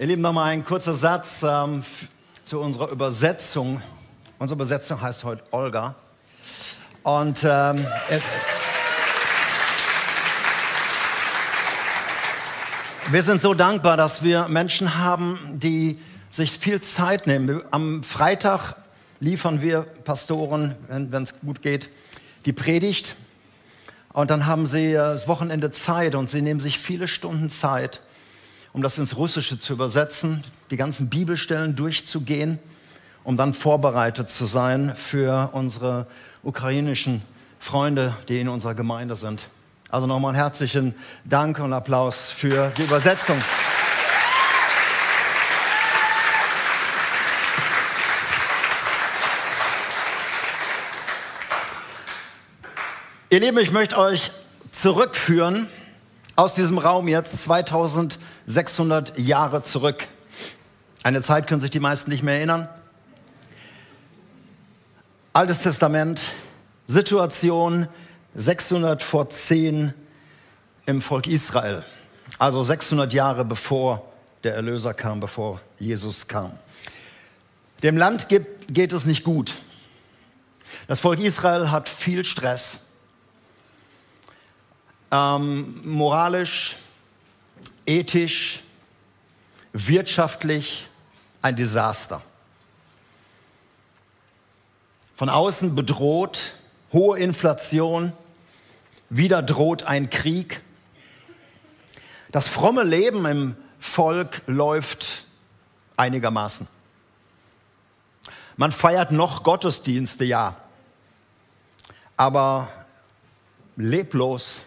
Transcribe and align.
Ihr 0.00 0.06
Lieben, 0.06 0.22
nochmal 0.22 0.52
ein 0.52 0.64
kurzer 0.64 0.94
Satz 0.94 1.42
ähm, 1.42 1.82
zu 2.44 2.60
unserer 2.60 2.88
Übersetzung. 2.92 3.82
Unsere 4.38 4.54
Übersetzung 4.54 5.00
heißt 5.00 5.24
heute 5.24 5.42
Olga. 5.50 5.96
Und 7.02 7.42
ähm, 7.42 7.84
es, 8.08 8.28
wir 13.10 13.22
sind 13.24 13.40
so 13.40 13.54
dankbar, 13.54 13.96
dass 13.96 14.22
wir 14.22 14.46
Menschen 14.46 14.98
haben, 14.98 15.36
die 15.58 15.98
sich 16.30 16.52
viel 16.60 16.80
Zeit 16.80 17.26
nehmen. 17.26 17.60
Am 17.72 18.04
Freitag 18.04 18.76
liefern 19.18 19.62
wir 19.62 19.82
Pastoren, 20.04 20.76
wenn 20.86 21.24
es 21.24 21.40
gut 21.40 21.60
geht, 21.60 21.88
die 22.44 22.52
Predigt. 22.52 23.16
Und 24.12 24.30
dann 24.30 24.46
haben 24.46 24.64
sie 24.64 24.92
äh, 24.92 24.94
das 24.94 25.26
Wochenende 25.26 25.72
Zeit 25.72 26.14
und 26.14 26.30
sie 26.30 26.40
nehmen 26.40 26.60
sich 26.60 26.78
viele 26.78 27.08
Stunden 27.08 27.50
Zeit 27.50 28.00
um 28.78 28.82
das 28.82 28.96
ins 28.96 29.16
Russische 29.16 29.58
zu 29.58 29.72
übersetzen, 29.72 30.44
die 30.70 30.76
ganzen 30.76 31.10
Bibelstellen 31.10 31.74
durchzugehen, 31.74 32.60
um 33.24 33.36
dann 33.36 33.52
vorbereitet 33.52 34.30
zu 34.30 34.44
sein 34.44 34.94
für 34.94 35.50
unsere 35.52 36.06
ukrainischen 36.44 37.22
Freunde, 37.58 38.16
die 38.28 38.40
in 38.40 38.48
unserer 38.48 38.76
Gemeinde 38.76 39.16
sind. 39.16 39.48
Also 39.90 40.06
nochmal 40.06 40.28
einen 40.28 40.40
herzlichen 40.40 40.94
Dank 41.24 41.58
und 41.58 41.72
Applaus 41.72 42.30
für 42.30 42.70
die 42.78 42.82
Übersetzung. 42.82 43.36
Ihr 53.30 53.40
Lieben, 53.40 53.58
ich 53.58 53.72
möchte 53.72 53.98
euch 53.98 54.30
zurückführen 54.70 55.66
aus 56.36 56.54
diesem 56.54 56.78
Raum 56.78 57.08
jetzt 57.08 57.40
2600 58.48 59.18
Jahre 59.18 59.62
zurück. 59.62 60.08
Eine 61.02 61.20
Zeit 61.20 61.46
können 61.46 61.60
sich 61.60 61.70
die 61.70 61.80
meisten 61.80 62.10
nicht 62.10 62.22
mehr 62.22 62.36
erinnern. 62.36 62.68
Altes 65.34 65.62
Testament, 65.62 66.22
Situation 66.86 67.88
600 68.34 69.02
vor 69.02 69.28
10 69.28 69.92
im 70.86 71.02
Volk 71.02 71.26
Israel. 71.26 71.84
Also 72.38 72.62
600 72.62 73.12
Jahre 73.12 73.44
bevor 73.44 74.10
der 74.44 74.54
Erlöser 74.54 74.94
kam, 74.94 75.20
bevor 75.20 75.60
Jesus 75.78 76.26
kam. 76.26 76.58
Dem 77.82 77.96
Land 77.96 78.28
geht 78.28 78.92
es 78.92 79.04
nicht 79.04 79.24
gut. 79.24 79.54
Das 80.86 81.00
Volk 81.00 81.20
Israel 81.20 81.70
hat 81.70 81.86
viel 81.88 82.24
Stress 82.24 82.80
ähm, 85.10 85.80
moralisch, 85.84 86.76
ethisch, 87.86 88.62
wirtschaftlich 89.72 90.86
ein 91.42 91.56
Desaster. 91.56 92.22
Von 95.16 95.28
außen 95.28 95.74
bedroht, 95.74 96.54
hohe 96.92 97.18
Inflation, 97.18 98.12
wieder 99.10 99.42
droht 99.42 99.84
ein 99.84 100.10
Krieg. 100.10 100.60
Das 102.30 102.46
fromme 102.46 102.84
Leben 102.84 103.24
im 103.24 103.56
Volk 103.80 104.42
läuft 104.46 105.24
einigermaßen. 105.96 106.68
Man 108.56 108.72
feiert 108.72 109.12
noch 109.12 109.44
Gottesdienste, 109.44 110.24
ja, 110.24 110.56
aber 112.16 112.68
leblos 113.76 114.62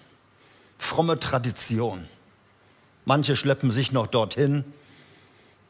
fromme 0.77 1.19
Tradition. 1.19 2.07
Manche 3.11 3.35
schleppen 3.35 3.71
sich 3.71 3.91
noch 3.91 4.07
dorthin, 4.07 4.63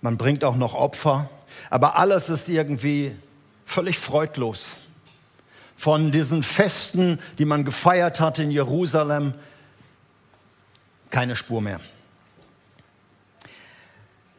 man 0.02 0.16
bringt 0.16 0.44
auch 0.44 0.58
noch 0.58 0.76
Opfer, 0.76 1.28
aber 1.72 1.98
alles 1.98 2.30
ist 2.30 2.48
irgendwie 2.50 3.16
völlig 3.66 3.98
freudlos. 3.98 4.78
Von 5.76 6.12
diesen 6.12 6.44
Festen, 6.44 7.18
die 7.40 7.46
man 7.46 7.66
gefeiert 7.66 8.20
hat 8.20 8.38
in 8.38 8.52
Jerusalem, 8.52 9.34
keine 11.10 11.36
Spur 11.36 11.62
mehr. 11.62 11.82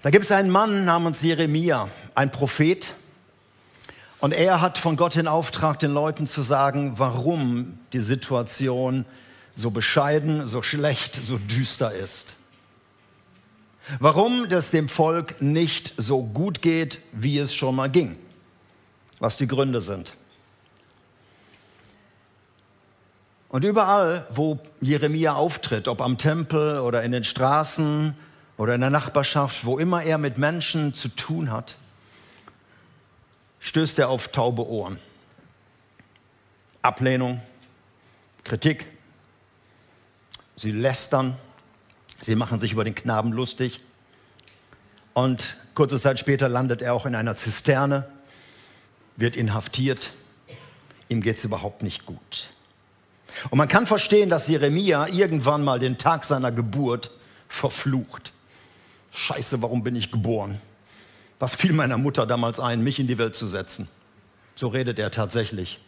Da 0.03 0.11
gibt 0.11 0.25
es 0.25 0.31
einen 0.31 0.51
Mann 0.51 0.85
namens 0.85 1.23
Jeremia, 1.23 1.89
ein 2.15 2.31
Prophet, 2.31 2.93
und 4.21 4.31
er 4.31 4.61
hat 4.61 4.79
von 4.79 4.97
Gott 4.97 5.17
den 5.17 5.27
Auftrag, 5.27 5.81
den 5.81 5.91
Leuten 5.91 6.29
zu 6.29 6.41
sagen, 6.41 7.01
warum 7.01 7.81
die 7.93 8.01
Situation 8.01 9.05
so 9.55 9.73
bescheiden, 9.73 10.47
so 10.47 10.63
schlecht, 10.63 11.17
so 11.17 11.39
düster 11.39 11.91
ist. 11.91 12.35
Warum 13.99 14.45
es 14.45 14.71
dem 14.71 14.89
Volk 14.89 15.41
nicht 15.43 15.95
so 15.97 16.23
gut 16.23 16.63
geht, 16.63 17.01
wie 17.13 17.39
es 17.39 17.55
schon 17.55 17.75
mal 17.75 17.91
ging. 17.91 18.17
Was 19.19 19.37
die 19.37 19.47
Gründe 19.47 19.81
sind. 19.81 20.15
Und 23.49 23.65
überall, 23.65 24.27
wo 24.31 24.59
Jeremia 24.81 25.35
auftritt, 25.35 25.87
ob 25.87 26.01
am 26.01 26.17
Tempel 26.17 26.79
oder 26.79 27.03
in 27.03 27.13
den 27.13 27.23
Straßen 27.23 28.17
oder 28.57 28.75
in 28.75 28.81
der 28.81 28.91
Nachbarschaft, 28.91 29.67
wo 29.67 29.79
immer 29.79 30.03
er 30.03 30.17
mit 30.17 30.39
Menschen 30.39 30.95
zu 30.95 31.09
tun 31.09 31.51
hat, 31.51 31.77
stößt 33.61 33.99
er 33.99 34.09
auf 34.09 34.29
taube 34.29 34.67
Ohren. 34.67 34.99
Ablehnung, 36.81 37.43
Kritik, 38.43 38.87
Sie 40.57 40.73
lästern, 40.73 41.37
sie 42.25 42.35
machen 42.35 42.59
sich 42.59 42.73
über 42.73 42.85
den 42.85 42.95
Knaben 42.95 43.33
lustig. 43.33 43.81
Und 45.15 45.57
kurze 45.75 46.01
Zeit 46.01 46.19
später 46.19 46.49
landet 46.49 46.83
er 46.83 46.95
auch 46.95 47.07
in 47.07 47.15
einer 47.15 47.37
Zisterne, 47.37 48.09
wird 49.17 49.37
inhaftiert. 49.37 50.13
Ihm 51.09 51.21
geht 51.21 51.37
es 51.37 51.45
überhaupt 51.45 51.83
nicht 51.83 52.07
gut. 52.07 52.49
Und 53.51 53.59
man 53.59 53.69
kann 53.69 53.87
verstehen, 53.87 54.31
dass 54.31 54.49
Jeremia 54.49 55.09
irgendwann 55.09 55.65
mal 55.65 55.79
den 55.79 55.99
Tag 55.99 56.25
seiner 56.25 56.53
Geburt 56.53 57.11
verflucht. 57.49 58.33
Scheiße, 59.13 59.61
warum 59.61 59.83
bin 59.83 59.97
ich 59.97 60.11
geboren? 60.11 60.59
Was 61.39 61.55
fiel 61.55 61.73
meiner 61.73 61.99
Mutter 61.99 62.27
damals 62.27 62.61
ein, 62.61 62.83
mich 62.83 62.99
in 62.99 63.09
die 63.09 63.19
Welt 63.19 63.35
zu 63.35 63.47
setzen? 63.47 63.89
So 64.55 64.69
redet 64.69 64.99
er 64.99 65.11
tatsächlich, 65.11 65.81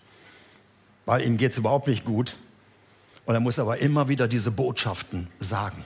weil 1.06 1.22
ihm 1.22 1.36
geht 1.36 1.52
es 1.52 1.58
überhaupt 1.58 1.86
nicht 1.86 2.04
gut. 2.04 2.34
Und 3.24 3.34
er 3.34 3.40
muss 3.40 3.58
aber 3.58 3.78
immer 3.78 4.08
wieder 4.08 4.28
diese 4.28 4.50
Botschaften 4.50 5.28
sagen. 5.38 5.84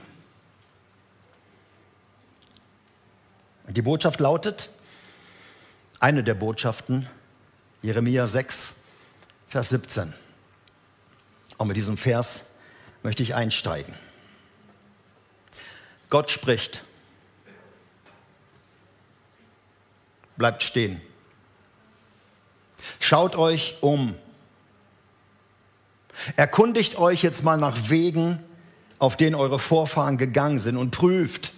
Die 3.68 3.82
Botschaft 3.82 4.20
lautet, 4.20 4.70
eine 6.00 6.24
der 6.24 6.34
Botschaften, 6.34 7.08
Jeremia 7.82 8.26
6, 8.26 8.76
Vers 9.48 9.68
17. 9.68 10.14
Und 11.58 11.68
mit 11.68 11.76
diesem 11.76 11.96
Vers 11.96 12.50
möchte 13.02 13.22
ich 13.22 13.34
einsteigen. 13.34 13.94
Gott 16.10 16.30
spricht. 16.30 16.82
Bleibt 20.36 20.62
stehen. 20.62 21.00
Schaut 23.00 23.36
euch 23.36 23.76
um 23.80 24.14
Erkundigt 26.36 26.96
euch 26.98 27.22
jetzt 27.22 27.44
mal 27.44 27.56
nach 27.56 27.90
Wegen, 27.90 28.42
auf 28.98 29.16
denen 29.16 29.34
eure 29.34 29.58
Vorfahren 29.58 30.18
gegangen 30.18 30.58
sind 30.58 30.76
und 30.76 30.90
prüft, 30.90 31.52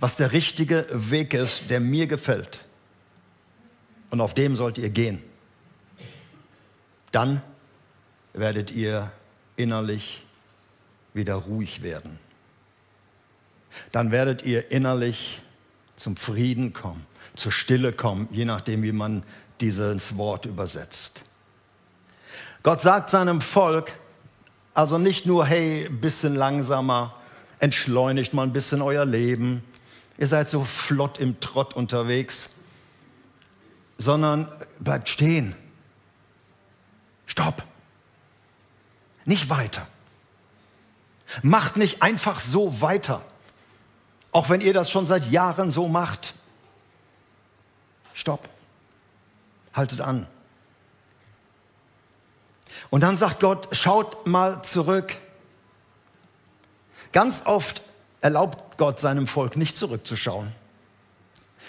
was 0.00 0.16
der 0.16 0.32
richtige 0.32 0.86
Weg 0.90 1.34
ist, 1.34 1.70
der 1.70 1.80
mir 1.80 2.06
gefällt. 2.06 2.60
Und 4.10 4.20
auf 4.20 4.34
dem 4.34 4.56
sollt 4.56 4.78
ihr 4.78 4.90
gehen. 4.90 5.22
Dann 7.12 7.42
werdet 8.32 8.70
ihr 8.70 9.10
innerlich 9.56 10.22
wieder 11.14 11.34
ruhig 11.34 11.82
werden. 11.82 12.18
Dann 13.92 14.10
werdet 14.10 14.42
ihr 14.42 14.70
innerlich 14.70 15.42
zum 15.96 16.16
Frieden 16.16 16.72
kommen, 16.72 17.06
zur 17.34 17.52
Stille 17.52 17.92
kommen, 17.92 18.28
je 18.30 18.44
nachdem, 18.44 18.82
wie 18.82 18.92
man 18.92 19.22
dieses 19.60 20.16
Wort 20.16 20.46
übersetzt. 20.46 21.22
Gott 22.62 22.80
sagt 22.80 23.10
seinem 23.10 23.40
Volk 23.40 23.92
also 24.78 24.96
nicht 24.96 25.26
nur, 25.26 25.44
hey, 25.44 25.88
bisschen 25.88 26.36
langsamer, 26.36 27.17
entschleunigt 27.60 28.34
mal 28.34 28.44
ein 28.44 28.52
bisschen 28.52 28.82
euer 28.82 29.04
Leben, 29.04 29.62
ihr 30.16 30.26
seid 30.26 30.48
so 30.48 30.64
flott 30.64 31.18
im 31.18 31.40
Trott 31.40 31.74
unterwegs, 31.74 32.50
sondern 33.98 34.50
bleibt 34.78 35.08
stehen. 35.08 35.54
Stopp. 37.26 37.62
Nicht 39.24 39.50
weiter. 39.50 39.86
Macht 41.42 41.76
nicht 41.76 42.00
einfach 42.00 42.38
so 42.40 42.80
weiter, 42.80 43.22
auch 44.32 44.48
wenn 44.48 44.60
ihr 44.60 44.72
das 44.72 44.90
schon 44.90 45.04
seit 45.04 45.30
Jahren 45.30 45.70
so 45.70 45.88
macht. 45.88 46.34
Stopp. 48.14 48.48
Haltet 49.74 50.00
an. 50.00 50.26
Und 52.90 53.02
dann 53.02 53.16
sagt 53.16 53.40
Gott, 53.40 53.68
schaut 53.72 54.26
mal 54.26 54.62
zurück. 54.62 55.16
Ganz 57.18 57.46
oft 57.46 57.82
erlaubt 58.20 58.78
Gott 58.78 59.00
seinem 59.00 59.26
Volk 59.26 59.56
nicht 59.56 59.76
zurückzuschauen. 59.76 60.52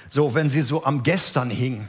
So, 0.07 0.36
wenn 0.36 0.48
sie 0.48 0.62
so 0.62 0.86
am 0.86 1.01
Gestern 1.01 1.50
hingen. 1.50 1.88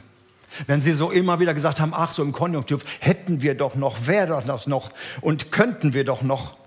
Wenn 0.65 0.81
sie 0.81 0.91
so 0.91 1.11
immer 1.11 1.39
wieder 1.39 1.53
gesagt 1.53 1.79
haben, 1.79 1.93
ach 1.93 2.09
so 2.09 2.23
im 2.23 2.31
Konjunktiv, 2.31 2.83
hätten 3.01 3.43
wir 3.43 3.53
doch 3.53 3.75
noch, 3.75 4.07
wäre 4.07 4.41
das 4.47 4.65
noch 4.65 4.89
und 5.21 5.51
könnten 5.51 5.93
wir 5.93 6.05
doch 6.05 6.23
noch. 6.23 6.57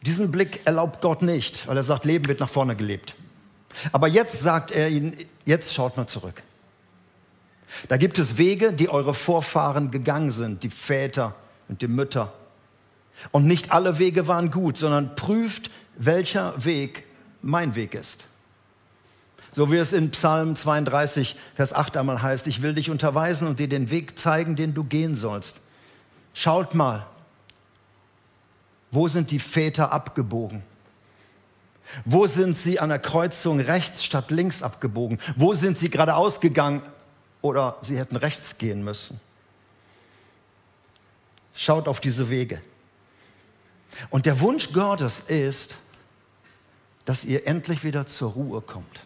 Diesen 0.00 0.30
Blick 0.30 0.62
erlaubt 0.64 1.02
Gott 1.02 1.20
nicht, 1.20 1.68
weil 1.68 1.76
er 1.76 1.82
sagt, 1.82 2.06
Leben 2.06 2.26
wird 2.26 2.40
nach 2.40 2.48
vorne 2.48 2.74
gelebt. 2.74 3.14
Aber 3.92 4.08
jetzt 4.08 4.40
sagt 4.40 4.70
er 4.70 4.88
ihnen, 4.88 5.14
jetzt 5.44 5.74
schaut 5.74 5.98
mal 5.98 6.06
zurück. 6.06 6.42
Da 7.88 7.98
gibt 7.98 8.18
es 8.18 8.38
Wege, 8.38 8.72
die 8.72 8.88
eure 8.88 9.12
Vorfahren 9.12 9.90
gegangen 9.90 10.30
sind, 10.30 10.62
die 10.62 10.70
Väter 10.70 11.34
und 11.68 11.82
die 11.82 11.86
Mütter. 11.86 12.32
Und 13.30 13.46
nicht 13.46 13.72
alle 13.72 13.98
Wege 13.98 14.26
waren 14.26 14.50
gut, 14.50 14.78
sondern 14.78 15.14
prüft, 15.14 15.70
welcher 15.98 16.64
Weg 16.64 17.04
mein 17.42 17.74
Weg 17.74 17.94
ist. 17.94 18.24
So 19.52 19.72
wie 19.72 19.76
es 19.76 19.92
in 19.92 20.10
Psalm 20.10 20.56
32, 20.56 21.36
Vers 21.54 21.72
8 21.72 21.96
einmal 21.96 22.22
heißt, 22.22 22.46
ich 22.46 22.62
will 22.62 22.74
dich 22.74 22.90
unterweisen 22.90 23.48
und 23.48 23.58
dir 23.58 23.68
den 23.68 23.90
Weg 23.90 24.18
zeigen, 24.18 24.56
den 24.56 24.74
du 24.74 24.84
gehen 24.84 25.16
sollst. 25.16 25.60
Schaut 26.34 26.74
mal, 26.74 27.06
wo 28.90 29.08
sind 29.08 29.30
die 29.30 29.38
Väter 29.38 29.92
abgebogen? 29.92 30.62
Wo 32.04 32.26
sind 32.26 32.54
sie 32.54 32.78
an 32.78 32.90
der 32.90 32.98
Kreuzung 32.98 33.60
rechts 33.60 34.04
statt 34.04 34.30
links 34.30 34.62
abgebogen? 34.62 35.18
Wo 35.36 35.54
sind 35.54 35.78
sie 35.78 35.90
geradeaus 35.90 36.40
gegangen 36.40 36.82
oder 37.40 37.78
sie 37.80 37.98
hätten 37.98 38.16
rechts 38.16 38.58
gehen 38.58 38.84
müssen? 38.84 39.20
Schaut 41.54 41.88
auf 41.88 42.00
diese 42.00 42.30
Wege. 42.30 42.60
Und 44.10 44.26
der 44.26 44.38
Wunsch 44.40 44.72
Gottes 44.72 45.20
ist, 45.20 45.78
dass 47.08 47.24
ihr 47.24 47.46
endlich 47.46 47.84
wieder 47.84 48.06
zur 48.06 48.32
Ruhe 48.32 48.60
kommt. 48.60 49.00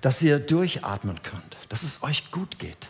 Dass 0.00 0.20
ihr 0.20 0.40
durchatmen 0.40 1.22
könnt, 1.22 1.56
dass 1.68 1.84
es 1.84 2.02
euch 2.02 2.32
gut 2.32 2.58
geht. 2.58 2.88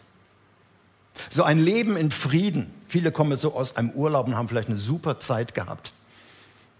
So 1.28 1.42
ein 1.42 1.58
Leben 1.58 1.94
in 1.98 2.10
Frieden. 2.10 2.72
Viele 2.88 3.12
kommen 3.12 3.36
so 3.36 3.54
aus 3.54 3.76
einem 3.76 3.90
Urlaub 3.90 4.28
und 4.28 4.34
haben 4.34 4.48
vielleicht 4.48 4.68
eine 4.68 4.78
super 4.78 5.20
Zeit 5.20 5.54
gehabt. 5.54 5.92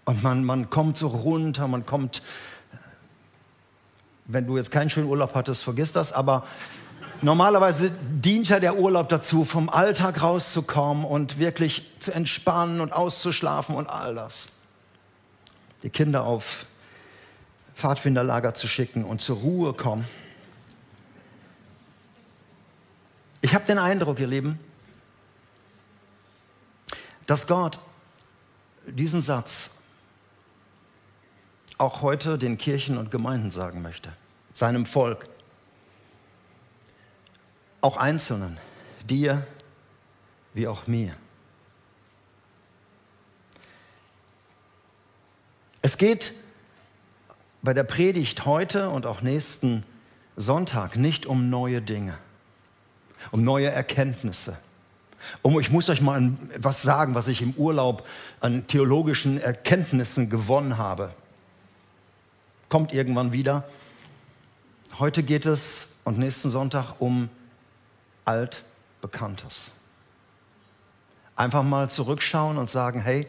Und 0.05 0.23
man, 0.23 0.43
man 0.43 0.71
kommt 0.71 0.97
so 0.97 1.09
runter, 1.09 1.67
man 1.67 1.85
kommt, 1.85 2.23
wenn 4.25 4.47
du 4.47 4.57
jetzt 4.57 4.71
keinen 4.71 4.89
schönen 4.89 5.07
Urlaub 5.07 5.35
hattest, 5.35 5.63
vergiss 5.63 5.91
das, 5.91 6.11
aber 6.11 6.47
normalerweise 7.21 7.91
dient 8.09 8.49
ja 8.49 8.59
der 8.59 8.75
Urlaub 8.75 9.07
dazu, 9.09 9.45
vom 9.45 9.69
Alltag 9.69 10.23
rauszukommen 10.23 11.05
und 11.05 11.37
wirklich 11.37 11.91
zu 11.99 12.11
entspannen 12.11 12.81
und 12.81 12.91
auszuschlafen 12.91 13.75
und 13.75 13.87
all 13.87 14.15
das. 14.15 14.47
Die 15.83 15.91
Kinder 15.91 16.23
auf 16.23 16.65
Pfadfinderlager 17.77 18.55
zu 18.55 18.67
schicken 18.67 19.05
und 19.05 19.21
zur 19.21 19.37
Ruhe 19.37 19.71
kommen. 19.71 20.07
Ich 23.41 23.53
habe 23.53 23.65
den 23.65 23.77
Eindruck, 23.77 24.19
ihr 24.19 24.25
Lieben, 24.25 24.59
dass 27.27 27.45
Gott 27.45 27.77
diesen 28.87 29.21
Satz 29.21 29.69
auch 31.77 32.01
heute 32.01 32.39
den 32.39 32.57
Kirchen 32.57 32.97
und 32.97 33.11
Gemeinden 33.11 33.51
sagen 33.51 33.83
möchte, 33.83 34.11
seinem 34.51 34.87
Volk, 34.87 35.29
auch 37.81 37.97
Einzelnen, 37.97 38.57
dir 39.07 39.45
wie 40.55 40.67
auch 40.67 40.87
mir. 40.87 41.15
Es 45.83 45.99
geht 45.99 46.33
bei 47.61 47.73
der 47.73 47.83
Predigt 47.83 48.45
heute 48.45 48.89
und 48.89 49.05
auch 49.05 49.21
nächsten 49.21 49.83
Sonntag 50.35 50.95
nicht 50.95 51.25
um 51.25 51.49
neue 51.49 51.81
Dinge, 51.81 52.17
um 53.31 53.43
neue 53.43 53.69
Erkenntnisse. 53.69 54.57
Um, 55.41 55.59
ich 55.59 55.71
muss 55.71 55.89
euch 55.89 55.99
mal 55.99 56.31
was 56.57 56.83
sagen, 56.83 57.15
was 57.15 57.27
ich 57.27 57.41
im 57.41 57.53
Urlaub 57.53 58.07
an 58.39 58.67
theologischen 58.67 59.41
Erkenntnissen 59.41 60.29
gewonnen 60.29 60.77
habe 60.77 61.11
kommt 62.69 62.93
irgendwann 62.93 63.31
wieder. 63.31 63.63
Heute 64.99 65.23
geht 65.23 65.45
es 65.45 65.95
und 66.03 66.17
nächsten 66.17 66.49
Sonntag 66.49 66.95
um 66.99 67.29
Altbekanntes. 68.25 69.71
Einfach 71.35 71.63
mal 71.63 71.89
zurückschauen 71.89 72.57
und 72.57 72.69
sagen, 72.69 73.01
hey, 73.01 73.27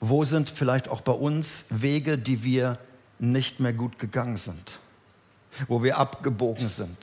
wo 0.00 0.24
sind 0.24 0.50
vielleicht 0.50 0.88
auch 0.88 1.02
bei 1.02 1.12
uns 1.12 1.66
Wege, 1.70 2.18
die 2.18 2.42
wir 2.42 2.78
nicht 3.32 3.60
mehr 3.60 3.72
gut 3.72 3.98
gegangen 3.98 4.36
sind, 4.36 4.78
wo 5.68 5.82
wir 5.82 5.98
abgebogen 5.98 6.68
sind 6.68 6.98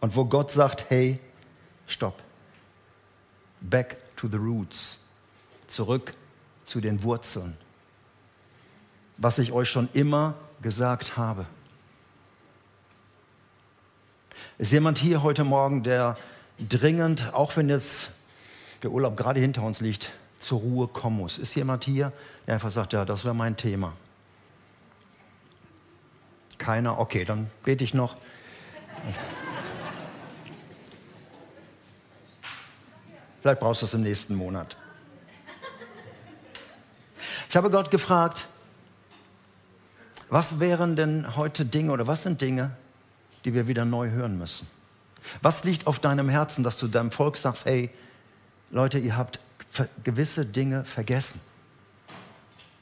und 0.00 0.16
wo 0.16 0.24
Gott 0.24 0.50
sagt, 0.50 0.90
hey, 0.90 1.18
stopp, 1.86 2.22
back 3.60 3.96
to 4.16 4.28
the 4.28 4.36
roots, 4.36 5.00
zurück 5.66 6.14
zu 6.64 6.80
den 6.80 7.02
Wurzeln 7.02 7.56
was 9.16 9.38
ich 9.38 9.52
euch 9.52 9.68
schon 9.68 9.88
immer 9.92 10.34
gesagt 10.62 11.16
habe. 11.16 11.46
Ist 14.58 14.72
jemand 14.72 14.98
hier 14.98 15.22
heute 15.22 15.44
Morgen, 15.44 15.82
der 15.82 16.16
dringend, 16.58 17.32
auch 17.32 17.56
wenn 17.56 17.68
jetzt 17.68 18.12
der 18.82 18.90
Urlaub 18.90 19.16
gerade 19.16 19.40
hinter 19.40 19.62
uns 19.62 19.80
liegt, 19.80 20.12
zur 20.38 20.60
Ruhe 20.60 20.88
kommen 20.88 21.16
muss? 21.16 21.38
Ist 21.38 21.54
jemand 21.54 21.84
hier, 21.84 22.12
der 22.46 22.54
einfach 22.54 22.70
sagt, 22.70 22.92
ja, 22.92 23.04
das 23.04 23.24
wäre 23.24 23.34
mein 23.34 23.56
Thema? 23.56 23.94
Keiner? 26.58 26.98
Okay, 26.98 27.24
dann 27.24 27.50
bete 27.64 27.84
ich 27.84 27.94
noch. 27.94 28.16
Vielleicht 33.40 33.60
brauchst 33.60 33.82
du 33.82 33.86
es 33.86 33.94
im 33.94 34.02
nächsten 34.02 34.34
Monat. 34.34 34.76
Ich 37.48 37.56
habe 37.56 37.70
Gott 37.70 37.90
gefragt, 37.90 38.48
was 40.30 40.60
wären 40.60 40.96
denn 40.96 41.36
heute 41.36 41.66
Dinge 41.66 41.92
oder 41.92 42.06
was 42.06 42.22
sind 42.22 42.40
Dinge, 42.40 42.70
die 43.44 43.54
wir 43.54 43.68
wieder 43.68 43.84
neu 43.84 44.10
hören 44.10 44.38
müssen? 44.38 44.66
Was 45.42 45.64
liegt 45.64 45.86
auf 45.86 45.98
deinem 45.98 46.28
Herzen, 46.28 46.64
dass 46.64 46.78
du 46.78 46.88
deinem 46.88 47.10
Volk 47.10 47.36
sagst, 47.36 47.66
hey, 47.66 47.90
Leute, 48.70 48.98
ihr 48.98 49.16
habt 49.16 49.38
gewisse 50.02 50.46
Dinge 50.46 50.84
vergessen. 50.84 51.40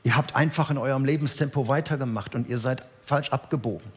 Ihr 0.04 0.16
habt 0.16 0.34
einfach 0.34 0.70
in 0.70 0.78
eurem 0.78 1.04
Lebenstempo 1.04 1.68
weitergemacht 1.68 2.34
und 2.34 2.48
ihr 2.48 2.58
seid 2.58 2.86
falsch 3.02 3.30
abgebogen. 3.30 3.90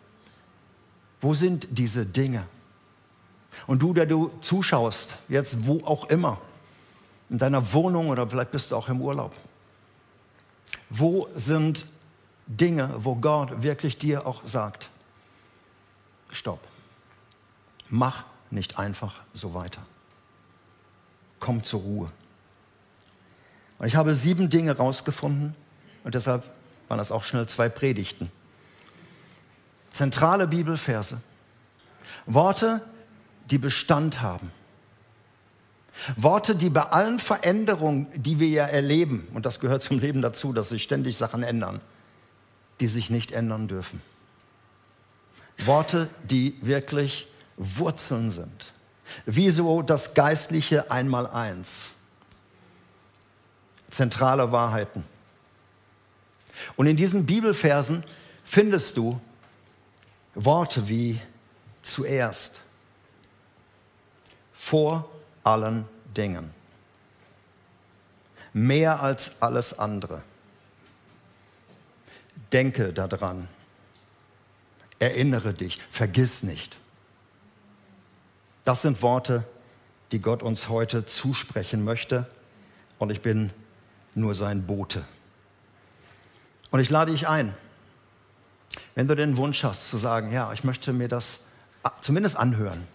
Wo 1.21 1.33
sind 1.33 1.68
diese 1.71 2.06
Dinge? 2.06 2.45
Und 3.68 3.81
du, 3.81 3.94
der 3.94 4.06
du 4.06 4.31
zuschaust, 4.42 5.16
jetzt 5.30 5.66
wo 5.66 5.83
auch 5.85 6.09
immer, 6.09 6.40
in 7.30 7.38
deiner 7.38 7.74
Wohnung 7.74 8.09
oder 8.09 8.30
vielleicht 8.30 8.52
bist 8.52 8.71
du 8.71 8.76
auch 8.76 8.90
im 8.90 9.02
Urlaub. 9.02 9.33
Wo 10.90 11.28
sind 11.33 11.85
Dinge, 12.47 12.94
wo 12.97 13.16
Gott 13.16 13.64
wirklich 13.64 13.97
dir 13.97 14.28
auch 14.28 14.42
sagt, 14.44 14.90
stopp, 16.31 16.59
mach 17.90 18.26
nicht 18.52 18.78
einfach 18.78 19.21
so 19.33 19.54
weiter. 19.54 19.81
Komm 21.40 21.64
zur 21.64 21.81
Ruhe. 21.81 22.12
Und 23.80 23.88
ich 23.88 23.95
habe 23.95 24.14
sieben 24.14 24.50
Dinge 24.50 24.78
rausgefunden 24.78 25.56
und 26.04 26.16
deshalb 26.16 26.44
waren 26.88 26.97
das 26.97 27.12
auch 27.12 27.24
schnell 27.24 27.47
zwei 27.47 27.68
Predigten. 27.68 28.31
Zentrale 29.95 30.45
Bibelverse. 30.45 31.21
Worte, 32.25 32.81
die 33.49 33.57
Bestand 33.57 34.21
haben. 34.21 34.52
Worte, 36.18 36.57
die 36.57 36.69
bei 36.69 36.81
allen 36.81 37.18
Veränderungen, 37.18 38.07
die 38.14 38.42
wir 38.42 38.49
ja 38.49 38.66
erleben, 38.66 39.25
und 39.33 39.45
das 39.45 39.61
gehört 39.61 39.83
zum 39.83 39.99
Leben 39.99 40.21
dazu, 40.21 40.52
dass 40.52 40.68
sich 40.68 40.83
ständig 40.83 41.16
Sachen 41.16 41.44
ändern, 41.44 41.80
die 42.81 42.90
sich 42.90 43.09
nicht 43.09 43.31
ändern 43.31 43.69
dürfen. 43.69 44.02
Worte, 45.59 46.09
die 46.25 46.57
wirklich 46.59 47.28
Wurzeln 47.56 48.31
sind. 48.31 48.73
Wieso 49.25 49.81
das 49.81 50.14
geistliche 50.14 50.92
Einmaleins. 50.92 51.94
Zentrale 53.92 54.52
Wahrheiten. 54.52 55.06
Und 56.75 56.87
in 56.87 56.97
diesen 56.97 57.25
Bibelversen 57.25 58.04
findest 58.44 58.97
du 58.97 59.21
Worte 60.35 60.87
wie 60.87 61.19
zuerst, 61.81 62.59
vor 64.54 65.09
allen 65.44 65.87
Dingen, 66.15 66.54
mehr 68.54 69.01
als 69.01 69.42
alles 69.42 69.77
andere 69.77 70.21
denke 72.56 72.94
daran. 72.94 73.47
Erinnere 74.99 75.54
dich, 75.54 75.81
vergiss 75.89 76.44
nicht. 76.44 76.77
Das 78.63 78.81
sind 78.81 79.01
Worte, 79.01 79.44
die 80.11 80.19
Gott 80.19 80.42
uns 80.42 80.69
heute 80.69 81.06
zusprechen 81.06 81.83
möchte 81.83 82.27
und 82.97 83.11
ich 83.11 83.21
bin 83.21 83.51
nur 84.13 84.33
sein 84.33 84.65
Bote. 84.65 85.06
Und 86.71 86.80
ich 86.80 86.89
lade 86.89 87.11
dich 87.11 87.27
ein, 87.27 87.54
Wenn 88.95 89.07
du 89.07 89.16
den 89.16 89.35
Wunsch 89.37 89.64
hast 89.64 89.90
zu 89.90 89.97
sagen, 89.97 90.31
ja, 90.31 90.52
ich 90.54 90.64
möchte 90.64 90.94
mir 90.94 91.09
das 91.09 91.42
zumindest 92.02 92.37
anhören. 92.37 92.87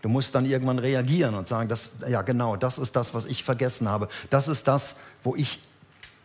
Du 0.00 0.08
musst 0.08 0.34
dann 0.34 0.46
irgendwann 0.46 0.78
reagieren 0.78 1.34
und 1.34 1.48
sagen, 1.48 1.68
das, 1.68 1.96
ja 2.08 2.22
genau, 2.22 2.56
das 2.56 2.78
ist 2.78 2.94
das, 2.94 3.14
was 3.14 3.26
ich 3.26 3.42
vergessen 3.42 3.88
habe. 3.88 4.08
Das 4.30 4.46
ist 4.46 4.68
das, 4.68 5.00
wo 5.24 5.34
ich 5.34 5.60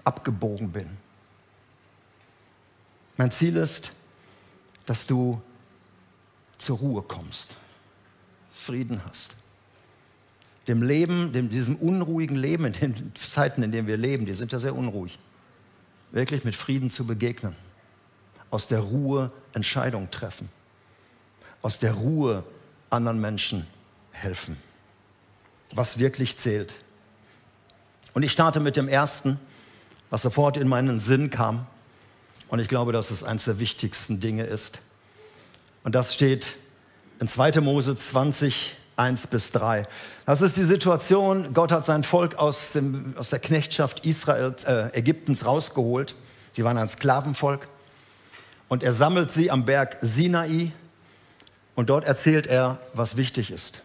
abgebogen 0.04 0.72
bin. 0.72 0.88
Mein 3.18 3.32
Ziel 3.32 3.58
ist, 3.58 3.94
dass 4.86 5.08
du 5.08 5.42
zur 6.60 6.78
Ruhe 6.78 7.02
kommst, 7.02 7.56
Frieden 8.54 9.02
hast. 9.06 9.36
Dem 10.68 10.84
Leben, 10.84 11.34
dem, 11.34 11.50
diesem 11.50 11.76
unruhigen 11.76 12.38
Leben, 12.38 12.66
in 12.66 12.74
den 12.74 13.16
Zeiten, 13.16 13.64
in 13.64 13.72
denen 13.72 13.88
wir 13.88 13.98
leben, 13.98 14.26
die 14.26 14.36
sind 14.36 14.52
ja 14.52 14.60
sehr 14.60 14.76
unruhig, 14.76 15.18
wirklich 16.12 16.44
mit 16.44 16.56
Frieden 16.56 16.90
zu 16.90 17.06
begegnen. 17.06 17.56
Aus 18.54 18.68
der 18.68 18.82
Ruhe 18.82 19.32
Entscheidungen 19.54 20.12
treffen. 20.12 20.48
Aus 21.64 21.80
der 21.80 21.94
Ruhe 21.94 22.44
anderen 22.92 23.20
Menschen 23.20 23.66
helfen. 24.12 24.58
Was 25.72 25.98
wirklich 25.98 26.38
zählt. 26.38 26.76
Und 28.14 28.22
ich 28.22 28.32
starte 28.32 28.60
mit 28.60 28.78
dem 28.78 28.88
ersten, 28.88 29.40
was 30.12 30.22
sofort 30.22 30.58
in 30.58 30.68
meinen 30.68 31.00
Sinn 31.00 31.32
kam. 31.32 31.66
Und 32.48 32.60
ich 32.60 32.68
glaube, 32.68 32.92
dass 32.92 33.10
es 33.10 33.24
eines 33.24 33.46
der 33.46 33.58
wichtigsten 33.58 34.20
Dinge 34.20 34.44
ist. 34.44 34.82
Und 35.84 35.96
das 35.96 36.14
steht 36.14 36.56
in 37.20 37.28
2. 37.28 37.60
Mose 37.60 37.98
20, 37.98 38.76
1 38.98 39.26
bis 39.26 39.52
3. 39.54 39.88
Das 40.28 40.44
ist 40.44 40.58
die 40.58 40.62
Situation, 40.62 41.56
Gott 41.56 41.72
hat 41.72 41.86
sein 41.86 42.04
Volk 42.04 42.36
aus, 42.36 42.74
dem, 42.74 43.16
aus 43.18 43.32
der 43.32 43.40
Knechtschaft 43.40 44.06
Israels, 44.06 44.64
äh, 44.66 44.90
Ägyptens 44.94 45.44
rausgeholt. 45.44 46.14
Sie 46.52 46.64
waren 46.64 46.78
ein 46.78 46.88
Sklavenvolk. 46.88 47.68
Und 48.70 48.84
er 48.84 48.94
sammelt 48.94 49.32
sie 49.32 49.52
am 49.52 49.66
Berg 49.66 49.98
Sinai. 50.02 50.72
Und 51.76 51.90
dort 51.90 52.06
erzählt 52.06 52.48
er, 52.48 52.80
was 52.94 53.18
wichtig 53.18 53.52
ist. 53.52 53.82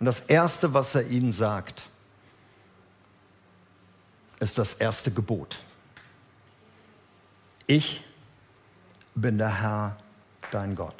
Und 0.00 0.06
das 0.06 0.20
Erste, 0.20 0.74
was 0.74 0.94
er 0.94 1.06
ihnen 1.08 1.32
sagt, 1.32 1.84
ist 4.40 4.58
das 4.58 4.74
erste 4.74 5.10
Gebot. 5.10 5.58
Ich 7.66 8.04
bin 9.14 9.38
der 9.38 9.60
Herr, 9.60 9.96
dein 10.50 10.74
Gott. 10.74 10.94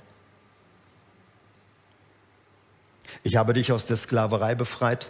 Ich 3.23 3.37
habe 3.37 3.53
dich 3.53 3.73
aus 3.73 3.87
der 3.87 3.97
Sklaverei 3.97 4.55
befreit 4.55 5.09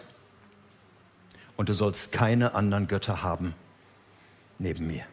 und 1.57 1.69
du 1.69 1.75
sollst 1.75 2.13
keine 2.13 2.55
anderen 2.55 2.87
Götter 2.87 3.23
haben 3.23 3.55
neben 4.59 4.87
mir. 4.87 5.05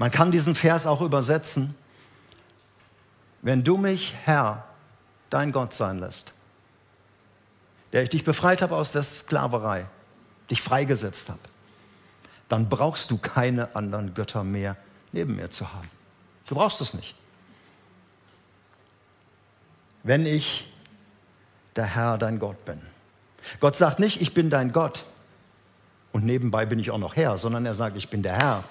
Man 0.00 0.10
kann 0.10 0.32
diesen 0.32 0.54
Vers 0.54 0.86
auch 0.86 1.02
übersetzen, 1.02 1.74
wenn 3.42 3.62
du 3.62 3.76
mich, 3.76 4.14
Herr, 4.24 4.64
dein 5.28 5.52
Gott 5.52 5.74
sein 5.74 5.98
lässt, 5.98 6.32
der 7.92 8.04
ich 8.04 8.08
dich 8.08 8.24
befreit 8.24 8.62
habe 8.62 8.76
aus 8.76 8.92
der 8.92 9.02
Sklaverei, 9.02 9.84
dich 10.50 10.62
freigesetzt 10.62 11.28
habe, 11.28 11.40
dann 12.48 12.70
brauchst 12.70 13.10
du 13.10 13.18
keine 13.18 13.76
anderen 13.76 14.14
Götter 14.14 14.42
mehr 14.42 14.74
neben 15.12 15.36
mir 15.36 15.50
zu 15.50 15.70
haben. 15.70 15.90
Du 16.46 16.54
brauchst 16.54 16.80
es 16.80 16.94
nicht. 16.94 17.14
Wenn 20.02 20.24
ich 20.24 20.72
der 21.76 21.84
Herr, 21.84 22.16
dein 22.16 22.38
Gott 22.38 22.64
bin. 22.64 22.80
Gott 23.60 23.76
sagt 23.76 23.98
nicht, 23.98 24.22
ich 24.22 24.32
bin 24.32 24.48
dein 24.48 24.72
Gott 24.72 25.04
und 26.12 26.24
nebenbei 26.24 26.64
bin 26.64 26.78
ich 26.78 26.90
auch 26.90 26.96
noch 26.96 27.16
Herr, 27.16 27.36
sondern 27.36 27.66
er 27.66 27.74
sagt, 27.74 27.98
ich 27.98 28.08
bin 28.08 28.22
der 28.22 28.38
Herr. 28.38 28.64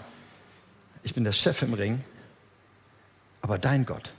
Ich 1.03 1.13
bin 1.13 1.23
der 1.23 1.31
Chef 1.31 1.61
im 1.61 1.73
Ring, 1.73 2.03
aber 3.41 3.57
dein 3.57 3.85
Gott. 3.85 4.11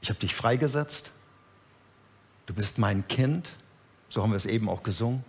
Ich 0.00 0.08
habe 0.08 0.20
dich 0.20 0.34
freigesetzt. 0.34 1.12
Du 2.46 2.54
bist 2.54 2.78
mein 2.78 3.06
Kind. 3.08 3.52
So 4.08 4.22
haben 4.22 4.30
wir 4.30 4.36
es 4.36 4.46
eben 4.46 4.68
auch 4.68 4.82
gesungen. 4.82 5.24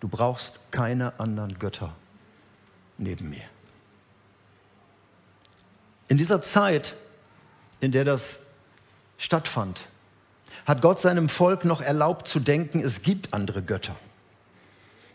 Du 0.00 0.08
brauchst 0.08 0.60
keine 0.70 1.18
anderen 1.18 1.58
Götter 1.58 1.94
neben 2.96 3.30
mir. 3.30 3.42
In 6.08 6.18
dieser 6.18 6.42
Zeit, 6.42 6.94
in 7.80 7.92
der 7.92 8.04
das 8.04 8.50
stattfand, 9.18 9.88
hat 10.66 10.82
Gott 10.82 11.00
seinem 11.00 11.28
Volk 11.28 11.64
noch 11.64 11.80
erlaubt 11.80 12.28
zu 12.28 12.38
denken, 12.38 12.80
es 12.80 13.02
gibt 13.02 13.34
andere 13.34 13.62
Götter. 13.62 13.96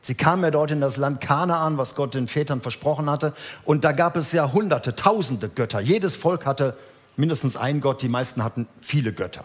Sie 0.08 0.16
kamen 0.16 0.42
ja 0.42 0.52
dort 0.52 0.72
in 0.72 0.80
das 0.80 0.96
Land 0.96 1.20
Kanaan, 1.20 1.78
was 1.78 1.94
Gott 1.94 2.16
den 2.16 2.30
Vätern 2.30 2.62
versprochen 2.62 3.10
hatte. 3.10 3.34
Und 3.66 3.84
da 3.84 3.92
gab 3.92 4.16
es 4.16 4.32
ja 4.32 4.54
hunderte, 4.54 4.96
tausende 4.96 5.50
Götter. 5.50 5.82
Jedes 5.82 6.16
Volk 6.16 6.46
hatte 6.46 6.78
mindestens 7.18 7.58
einen 7.58 7.82
Gott, 7.82 8.02
die 8.02 8.08
meisten 8.08 8.42
hatten 8.42 8.70
viele 8.80 9.12
Götter. 9.12 9.44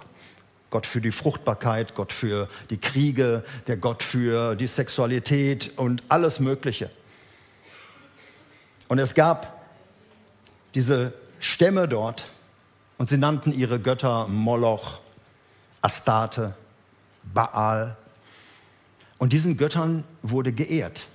Gott 0.71 0.87
für 0.87 1.00
die 1.00 1.11
Fruchtbarkeit, 1.11 1.97
Gott 1.97 2.12
für 2.12 2.49
die 2.71 2.76
Kriege, 2.76 3.42
der 3.66 3.76
Gott 3.76 4.04
für 4.04 4.54
die 4.54 4.69
Sexualität 4.69 5.76
und 5.78 6.04
alles 6.09 6.38
Mögliche. 6.38 6.90
Und 8.87 9.00
es 9.00 9.14
gab 9.14 9.64
diese 10.76 11.12
Stämme 11.40 11.88
dort 11.88 12.28
und 12.99 13.09
sie 13.09 13.19
nannten 13.19 13.50
ihre 13.50 13.81
Götter 13.81 14.28
Moloch, 14.28 15.00
Astarte, 15.81 16.54
Baal. 17.25 17.97
Und 19.23 19.33
diesen 19.33 19.57
Göttern 19.57 20.02
wurde 20.23 20.50
geehrt. 20.50 21.07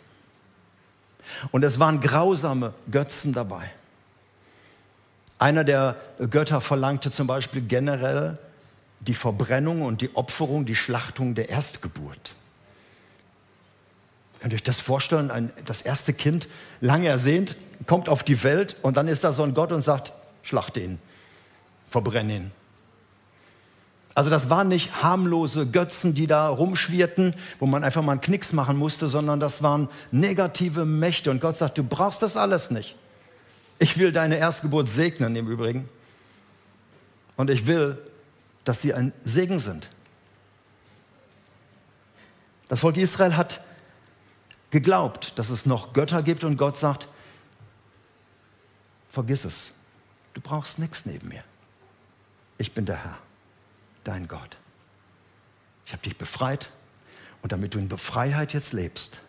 Und 1.52 1.64
es 1.64 1.78
waren 1.78 2.00
grausame 2.00 2.74
Götzen 2.90 3.34
dabei. 3.34 3.70
Einer 5.40 5.66
der 5.66 5.98
Götter 6.30 6.62
verlangte 6.62 7.12
zum 7.12 7.28
Beispiel 7.28 7.60
generell 7.60 8.40
die 9.02 9.14
Verbrennung 9.14 9.82
und 9.82 10.00
die 10.00 10.16
Opferung, 10.16 10.66
die 10.66 10.74
Schlachtung 10.74 11.36
der 11.36 11.50
Erstgeburt. 11.50 12.34
Könnt 14.40 14.54
ihr 14.54 14.56
euch 14.56 14.64
das 14.64 14.80
vorstellen? 14.80 15.30
Ein, 15.30 15.52
das 15.66 15.82
erste 15.82 16.14
Kind, 16.14 16.48
lange 16.80 17.10
ersehnt, 17.10 17.58
kommt 17.88 18.08
auf 18.08 18.24
die 18.24 18.42
Welt 18.42 18.78
und 18.84 18.96
dann 18.96 19.10
ist 19.10 19.26
da 19.26 19.34
so 19.34 19.44
ein 19.44 19.54
Gott 19.54 19.74
und 19.74 19.82
sagt, 19.82 20.14
schlachte 20.44 20.80
ihn, 20.80 21.00
verbrenne 21.90 22.36
ihn. 22.38 22.52
Also 24.18 24.32
das 24.32 24.50
waren 24.50 24.68
nicht 24.68 25.04
harmlose 25.04 25.68
Götzen, 25.68 26.16
die 26.16 26.26
da 26.26 26.48
rumschwirrten, 26.48 27.36
wo 27.60 27.68
man 27.68 27.84
einfach 27.84 28.02
mal 28.02 28.14
einen 28.14 28.22
Knicks 28.22 28.52
machen 28.52 28.76
musste, 28.76 29.08
sondern 29.08 29.40
das 29.40 29.62
waren 29.62 29.90
negative 30.10 30.86
Mächte. 30.86 31.30
Und 31.30 31.40
Gott 31.40 31.56
sagt, 31.56 31.78
du 31.78 31.84
brauchst 31.84 32.24
das 32.24 32.36
alles 32.36 32.72
nicht. 32.72 32.96
Ich 33.78 34.00
will 34.00 34.12
deine 34.12 34.38
Erstgeburt 34.38 34.90
segnen 34.90 35.36
im 35.36 35.48
Übrigen. 35.48 35.88
Und 37.36 37.52
ich 37.52 37.68
will, 37.68 38.00
dass 38.64 38.82
sie 38.82 38.92
ein 38.92 39.14
Segen 39.24 39.60
sind. 39.60 39.92
Das 42.70 42.80
Volk 42.80 42.98
Israel 42.98 43.38
hat 43.38 43.62
geglaubt, 44.72 45.38
dass 45.38 45.52
es 45.52 45.68
noch 45.68 45.94
Götter 45.94 46.24
gibt 46.24 46.44
und 46.44 46.58
Gott 46.58 46.76
sagt, 46.76 47.08
vergiss 49.10 49.46
es. 49.46 49.74
Du 50.34 50.42
brauchst 50.42 50.80
nichts 50.80 51.06
neben 51.06 51.28
mir. 51.28 51.44
Ich 52.58 52.74
bin 52.74 52.88
der 52.88 52.96
Herr, 52.96 53.20
dein 54.08 54.28
Gott. 54.28 54.58
Ich 55.86 55.94
habe 55.94 56.04
dich 56.04 56.18
befreit 56.18 56.70
und 57.42 57.52
damit 57.52 57.74
du 57.74 57.80
in 57.80 57.90
Befreiheit 57.90 58.54
jetzt 58.54 58.74
lebst, 58.74 59.20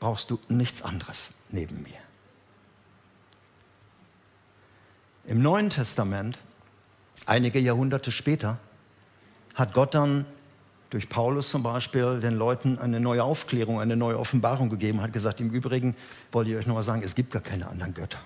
brauchst 0.00 0.30
du 0.30 0.38
nichts 0.48 0.82
anderes 0.82 1.32
neben 1.50 1.82
mir. 1.82 1.98
Im 5.26 5.42
Neuen 5.42 5.70
Testament, 5.70 6.38
einige 7.26 7.58
Jahrhunderte 7.58 8.12
später, 8.12 8.58
hat 9.54 9.72
Gott 9.72 9.94
dann 9.94 10.26
durch 10.90 11.08
Paulus 11.08 11.50
zum 11.50 11.62
Beispiel 11.62 12.20
den 12.20 12.36
Leuten 12.36 12.78
eine 12.78 13.00
neue 13.00 13.24
Aufklärung, 13.24 13.80
eine 13.80 13.96
neue 13.96 14.18
Offenbarung 14.18 14.70
gegeben, 14.70 15.00
hat 15.00 15.12
gesagt, 15.12 15.40
im 15.40 15.50
Übrigen 15.50 15.96
wollte 16.30 16.50
ich 16.50 16.56
euch 16.56 16.66
noch 16.66 16.74
mal 16.74 16.82
sagen, 16.82 17.02
es 17.02 17.14
gibt 17.14 17.32
gar 17.32 17.42
keine 17.42 17.66
anderen 17.68 17.92
Götter. 17.92 18.20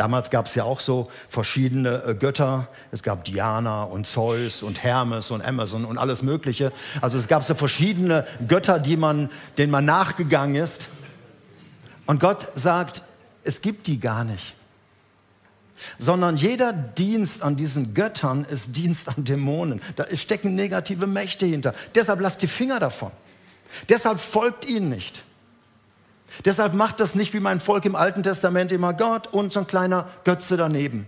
Damals 0.00 0.30
gab 0.30 0.46
es 0.46 0.54
ja 0.54 0.64
auch 0.64 0.80
so 0.80 1.10
verschiedene 1.28 2.02
äh, 2.04 2.14
Götter. 2.14 2.68
Es 2.90 3.02
gab 3.02 3.22
Diana 3.22 3.82
und 3.82 4.06
Zeus 4.06 4.62
und 4.62 4.82
Hermes 4.82 5.30
und 5.30 5.42
Amazon 5.42 5.84
und 5.84 5.98
alles 5.98 6.22
Mögliche. 6.22 6.72
Also 7.02 7.18
es 7.18 7.28
gab 7.28 7.44
so 7.44 7.54
verschiedene 7.54 8.26
Götter, 8.48 8.78
die 8.78 8.96
man, 8.96 9.28
denen 9.58 9.70
man 9.70 9.84
nachgegangen 9.84 10.56
ist. 10.56 10.88
Und 12.06 12.18
Gott 12.18 12.48
sagt, 12.54 13.02
es 13.44 13.60
gibt 13.60 13.88
die 13.88 14.00
gar 14.00 14.24
nicht 14.24 14.56
sondern 15.98 16.36
jeder 16.36 16.74
Dienst 16.74 17.42
an 17.42 17.56
diesen 17.56 17.94
Göttern 17.94 18.44
ist 18.44 18.76
Dienst 18.76 19.08
an 19.08 19.24
Dämonen. 19.24 19.80
Da 19.96 20.04
stecken 20.14 20.54
negative 20.54 21.06
Mächte 21.06 21.46
hinter. 21.46 21.74
Deshalb 21.94 22.20
lasst 22.20 22.42
die 22.42 22.48
Finger 22.48 22.80
davon. 22.80 23.10
Deshalb 23.88 24.20
folgt 24.20 24.66
ihnen 24.66 24.90
nicht. 24.90 25.24
Deshalb 26.44 26.74
macht 26.74 27.00
das 27.00 27.14
nicht 27.14 27.34
wie 27.34 27.40
mein 27.40 27.60
Volk 27.60 27.84
im 27.84 27.96
Alten 27.96 28.22
Testament 28.22 28.72
immer 28.72 28.94
Gott 28.94 29.26
und 29.28 29.52
so 29.52 29.60
ein 29.60 29.66
kleiner 29.66 30.08
Götze 30.24 30.56
daneben, 30.56 31.06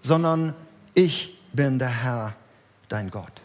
sondern 0.00 0.54
ich 0.94 1.38
bin 1.52 1.78
der 1.78 1.88
Herr, 1.88 2.34
dein 2.88 3.10
Gott. 3.10 3.40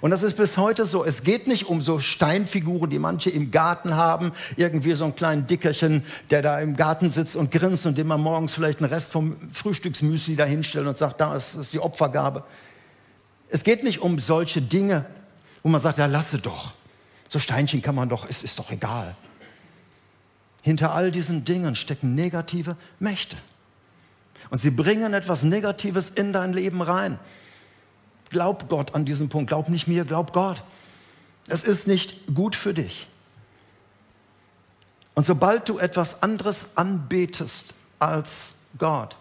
Und 0.00 0.10
das 0.10 0.22
ist 0.22 0.36
bis 0.36 0.56
heute 0.56 0.84
so. 0.84 1.04
Es 1.04 1.24
geht 1.24 1.48
nicht 1.48 1.66
um 1.66 1.80
so 1.80 1.98
Steinfiguren, 1.98 2.88
die 2.88 2.98
manche 2.98 3.30
im 3.30 3.50
Garten 3.50 3.96
haben. 3.96 4.32
Irgendwie 4.56 4.94
so 4.94 5.04
ein 5.04 5.16
kleinen 5.16 5.46
Dickerchen, 5.46 6.04
der 6.30 6.40
da 6.40 6.60
im 6.60 6.76
Garten 6.76 7.10
sitzt 7.10 7.36
und 7.36 7.50
grinst 7.50 7.84
und 7.86 7.98
dem 7.98 8.06
man 8.06 8.20
morgens 8.20 8.54
vielleicht 8.54 8.80
einen 8.80 8.92
Rest 8.92 9.10
vom 9.10 9.36
Frühstücksmüsli 9.52 10.36
da 10.36 10.44
hinstellt 10.44 10.86
und 10.86 10.96
sagt, 10.96 11.20
da 11.20 11.34
ist, 11.34 11.56
ist 11.56 11.72
die 11.72 11.80
Opfergabe. 11.80 12.44
Es 13.48 13.64
geht 13.64 13.84
nicht 13.84 14.00
um 14.00 14.18
solche 14.18 14.62
Dinge, 14.62 15.04
wo 15.62 15.68
man 15.68 15.80
sagt, 15.80 15.98
ja, 15.98 16.06
lasse 16.06 16.38
doch. 16.38 16.72
So 17.28 17.38
Steinchen 17.38 17.82
kann 17.82 17.94
man 17.94 18.08
doch, 18.08 18.26
es 18.28 18.42
ist 18.42 18.58
doch 18.58 18.70
egal. 18.70 19.16
Hinter 20.62 20.94
all 20.94 21.10
diesen 21.10 21.44
Dingen 21.44 21.74
stecken 21.74 22.14
negative 22.14 22.76
Mächte. 22.98 23.36
Und 24.50 24.60
sie 24.60 24.70
bringen 24.70 25.12
etwas 25.12 25.42
Negatives 25.42 26.10
in 26.10 26.32
dein 26.32 26.52
Leben 26.52 26.82
rein. 26.82 27.18
Glaub 28.30 28.68
Gott 28.68 28.94
an 28.94 29.04
diesem 29.04 29.28
Punkt. 29.28 29.48
Glaub 29.48 29.68
nicht 29.68 29.88
mir, 29.88 30.04
glaub 30.04 30.32
Gott. 30.32 30.62
Es 31.48 31.64
ist 31.64 31.86
nicht 31.88 32.26
gut 32.32 32.54
für 32.54 32.72
dich. 32.72 33.08
Und 35.14 35.26
sobald 35.26 35.68
du 35.68 35.78
etwas 35.78 36.22
anderes 36.22 36.76
anbetest 36.76 37.74
als 37.98 38.54
Gott, 38.78 39.16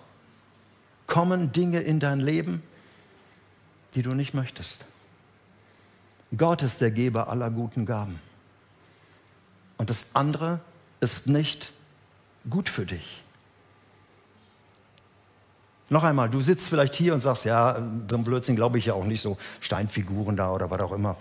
kommen 1.08 1.52
Dinge 1.52 1.82
in 1.82 2.00
dein 2.00 2.20
Leben, 2.20 2.64
die 3.96 4.02
du 4.02 4.14
nicht 4.14 4.34
möchtest. 4.34 4.86
Gott 6.38 6.64
ist 6.64 6.80
der 6.80 6.92
Geber 6.92 7.30
aller 7.30 7.50
guten 7.50 7.86
Gaben. 7.86 8.20
Und 9.78 9.90
das 9.90 10.16
andere 10.16 10.62
ist 11.02 11.28
nicht 11.28 11.74
gut 12.50 12.70
für 12.70 12.86
dich. 12.86 13.22
Noch 15.90 16.06
einmal, 16.06 16.30
du 16.30 16.42
sitzt 16.42 16.70
vielleicht 16.70 16.96
hier 16.96 17.14
und 17.14 17.20
sagst, 17.20 17.44
ja, 17.44 17.76
so 18.10 18.16
ein 18.16 18.24
Blödsinn 18.24 18.56
glaube 18.56 18.80
ich 18.80 18.86
ja 18.86 18.94
auch 18.94 19.04
nicht, 19.04 19.20
so 19.20 19.38
Steinfiguren 19.60 20.38
da 20.38 20.52
oder 20.52 20.72
was 20.72 20.80
auch 20.80 20.94
immer. 20.94 21.18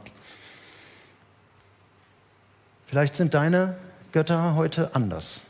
Vielleicht 2.86 3.16
sind 3.16 3.34
deine 3.34 3.76
Götter 4.12 4.54
heute 4.54 4.94
anders. 4.94 5.42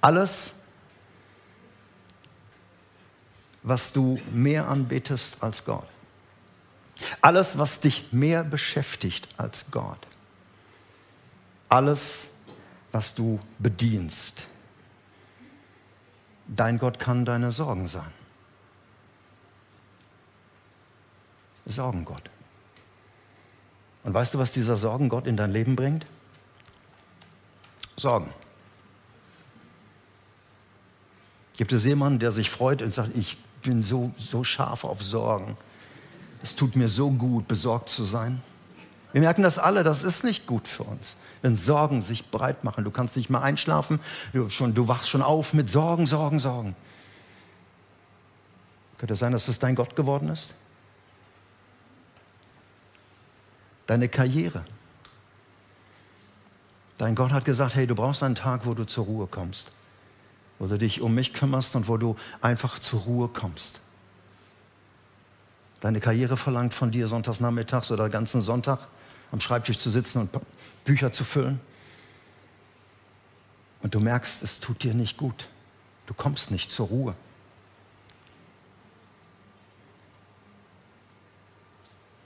Alles, 0.00 0.56
was 3.62 3.92
du 3.92 4.20
mehr 4.32 4.68
anbetest 4.68 5.42
als 5.42 5.64
Gott. 5.64 5.86
Alles, 7.20 7.56
was 7.58 7.80
dich 7.80 8.12
mehr 8.12 8.44
beschäftigt 8.44 9.28
als 9.36 9.70
Gott. 9.70 10.06
Alles, 11.68 12.28
was 12.94 13.12
du 13.12 13.40
bedienst. 13.58 14.46
Dein 16.46 16.78
Gott 16.78 17.00
kann 17.00 17.24
deine 17.24 17.50
Sorgen 17.50 17.88
sein. 17.88 18.12
Sorgengott. 21.66 22.30
Und 24.04 24.14
weißt 24.14 24.34
du, 24.34 24.38
was 24.38 24.52
dieser 24.52 24.76
Sorgengott 24.76 25.26
in 25.26 25.36
dein 25.36 25.50
Leben 25.50 25.74
bringt? 25.74 26.06
Sorgen. 27.96 28.32
Gibt 31.56 31.72
es 31.72 31.84
jemanden, 31.84 32.20
der 32.20 32.30
sich 32.30 32.48
freut 32.48 32.80
und 32.80 32.94
sagt, 32.94 33.16
ich 33.16 33.38
bin 33.62 33.82
so, 33.82 34.12
so 34.18 34.44
scharf 34.44 34.84
auf 34.84 35.02
Sorgen. 35.02 35.56
Es 36.44 36.54
tut 36.54 36.76
mir 36.76 36.86
so 36.86 37.10
gut, 37.10 37.48
besorgt 37.48 37.88
zu 37.88 38.04
sein. 38.04 38.40
Wir 39.14 39.22
merken 39.22 39.42
das 39.42 39.58
alle, 39.58 39.82
das 39.82 40.04
ist 40.04 40.24
nicht 40.24 40.46
gut 40.46 40.68
für 40.68 40.82
uns, 40.82 41.16
wenn 41.40 41.56
Sorgen 41.56 42.02
sich 42.02 42.30
breit 42.30 42.64
machen. 42.64 42.84
Du 42.84 42.90
kannst 42.90 43.16
nicht 43.16 43.30
mal 43.30 43.40
einschlafen, 43.40 44.00
du, 44.34 44.50
schon, 44.50 44.74
du 44.74 44.88
wachst 44.88 45.08
schon 45.08 45.22
auf 45.22 45.54
mit 45.54 45.70
Sorgen, 45.70 46.06
Sorgen, 46.06 46.38
Sorgen. 46.38 46.76
Könnte 48.98 49.14
es 49.14 49.20
sein, 49.20 49.32
dass 49.32 49.48
es 49.48 49.58
dein 49.58 49.74
Gott 49.74 49.96
geworden 49.96 50.28
ist? 50.28 50.54
deine 53.86 54.08
Karriere. 54.08 54.64
Dein 56.98 57.14
Gott 57.14 57.32
hat 57.32 57.44
gesagt, 57.44 57.74
hey, 57.74 57.86
du 57.86 57.94
brauchst 57.94 58.22
einen 58.22 58.34
Tag, 58.34 58.66
wo 58.66 58.74
du 58.74 58.84
zur 58.84 59.04
Ruhe 59.06 59.26
kommst, 59.26 59.72
wo 60.58 60.66
du 60.66 60.78
dich 60.78 61.00
um 61.00 61.14
mich 61.14 61.32
kümmerst 61.32 61.76
und 61.76 61.88
wo 61.88 61.96
du 61.96 62.16
einfach 62.40 62.78
zur 62.78 63.00
Ruhe 63.00 63.28
kommst. 63.28 63.80
Deine 65.80 66.00
Karriere 66.00 66.36
verlangt 66.36 66.72
von 66.72 66.90
dir, 66.90 67.08
sonntags 67.08 67.40
nachmittags 67.40 67.90
oder 67.90 68.08
ganzen 68.08 68.40
Sonntag 68.40 68.78
am 69.34 69.40
Schreibtisch 69.40 69.78
zu 69.78 69.90
sitzen 69.90 70.20
und 70.20 70.30
Bücher 70.84 71.10
zu 71.10 71.24
füllen. 71.24 71.58
Und 73.82 73.92
du 73.92 73.98
merkst, 73.98 74.44
es 74.44 74.60
tut 74.60 74.84
dir 74.84 74.94
nicht 74.94 75.16
gut. 75.16 75.48
Du 76.06 76.14
kommst 76.14 76.52
nicht 76.52 76.70
zur 76.70 76.86
Ruhe. 76.86 77.16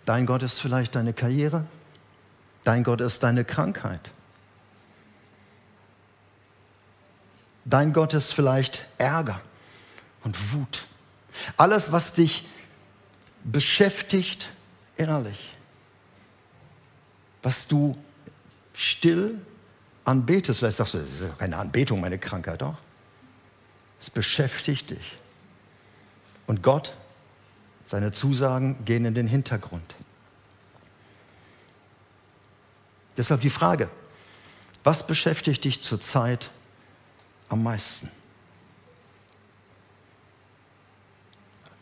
Dein 0.05 0.27
Gott 0.27 0.43
ist 0.43 0.61
vielleicht 0.61 0.97
deine 0.97 1.15
Karriere. 1.15 1.65
Dein 2.65 2.85
Gott 2.85 3.01
ist 3.01 3.23
deine 3.23 3.43
Krankheit. 3.43 4.11
Dein 7.65 7.95
Gott 7.95 8.13
ist 8.13 8.35
vielleicht 8.35 8.85
Ärger 8.99 9.41
und 10.25 10.53
Wut. 10.53 10.87
Alles, 11.57 11.91
was 11.91 12.13
dich 12.13 12.47
beschäftigt 13.45 14.53
innerlich. 14.99 15.58
Was 17.43 17.69
du 17.69 17.97
still 18.75 19.41
anbetest. 20.09 20.61
Vielleicht 20.61 20.79
sagst 20.79 20.95
du, 20.95 20.99
das 20.99 21.21
ist 21.21 21.39
keine 21.39 21.57
Anbetung, 21.57 22.01
meine 22.01 22.19
Krankheit, 22.19 22.63
doch. 22.63 22.79
Es 24.01 24.11
beschäftigt 24.11 24.91
dich. 24.91 25.19
Und 26.47 26.63
Gott 26.63 26.95
seine 27.85 28.13
Zusagen 28.13 28.85
gehen 28.85 29.05
in 29.05 29.15
den 29.15 29.27
Hintergrund. 29.27 29.95
Deshalb 33.17 33.41
die 33.41 33.51
Frage, 33.51 33.89
was 34.85 35.07
beschäftigt 35.07 35.65
dich 35.65 35.81
zurzeit 35.81 36.51
am 37.49 37.63
meisten? 37.63 38.11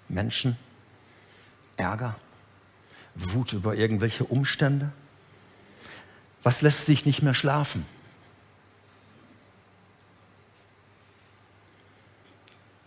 Menschen, 0.08 0.56
Ärger, 1.76 2.16
Wut 3.14 3.52
über 3.52 3.74
irgendwelche 3.74 4.24
Umstände? 4.24 4.92
Was 6.46 6.62
lässt 6.62 6.86
sich 6.86 7.04
nicht 7.04 7.22
mehr 7.22 7.34
schlafen? 7.34 7.84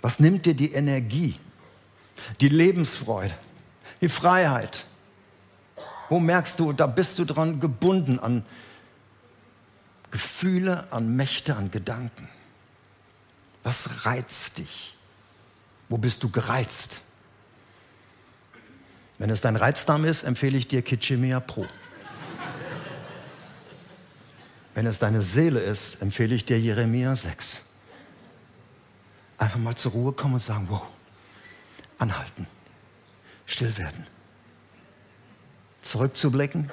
Was 0.01 0.21
nimmt 0.21 0.45
dir 0.45 0.53
die 0.53 0.71
Energie? 0.71 1.37
die 2.41 2.49
Lebensfreude, 2.49 3.35
die 4.01 4.09
Freiheit. 4.09 4.85
Wo 6.09 6.19
merkst 6.19 6.59
du, 6.59 6.73
da 6.73 6.87
bist 6.87 7.19
du 7.19 7.25
dran 7.25 7.59
gebunden 7.59 8.19
an 8.19 8.45
Gefühle, 10.11 10.91
an 10.91 11.15
Mächte, 11.15 11.55
an 11.55 11.69
Gedanken? 11.69 12.27
Was 13.63 14.05
reizt 14.05 14.57
dich? 14.57 14.95
Wo 15.87 15.97
bist 15.97 16.23
du 16.23 16.29
gereizt? 16.29 17.01
Wenn 19.17 19.29
es 19.29 19.41
dein 19.41 19.55
Reizname 19.55 20.07
ist, 20.07 20.23
empfehle 20.23 20.57
ich 20.57 20.67
dir 20.67 20.81
Kitschemia 20.81 21.39
Pro. 21.39 21.67
Wenn 24.79 24.87
es 24.87 24.97
deine 24.97 25.21
Seele 25.21 25.59
ist, 25.59 26.01
empfehle 26.01 26.33
ich 26.33 26.45
dir 26.45 26.57
Jeremia 26.57 27.13
6. 27.13 27.63
Einfach 29.37 29.59
mal 29.59 29.75
zur 29.75 29.91
Ruhe 29.91 30.13
kommen 30.13 30.35
und 30.35 30.39
sagen, 30.39 30.67
wow, 30.69 30.83
anhalten, 31.97 32.47
still 33.45 33.77
werden, 33.77 34.07
zurückzublicken 35.81 36.71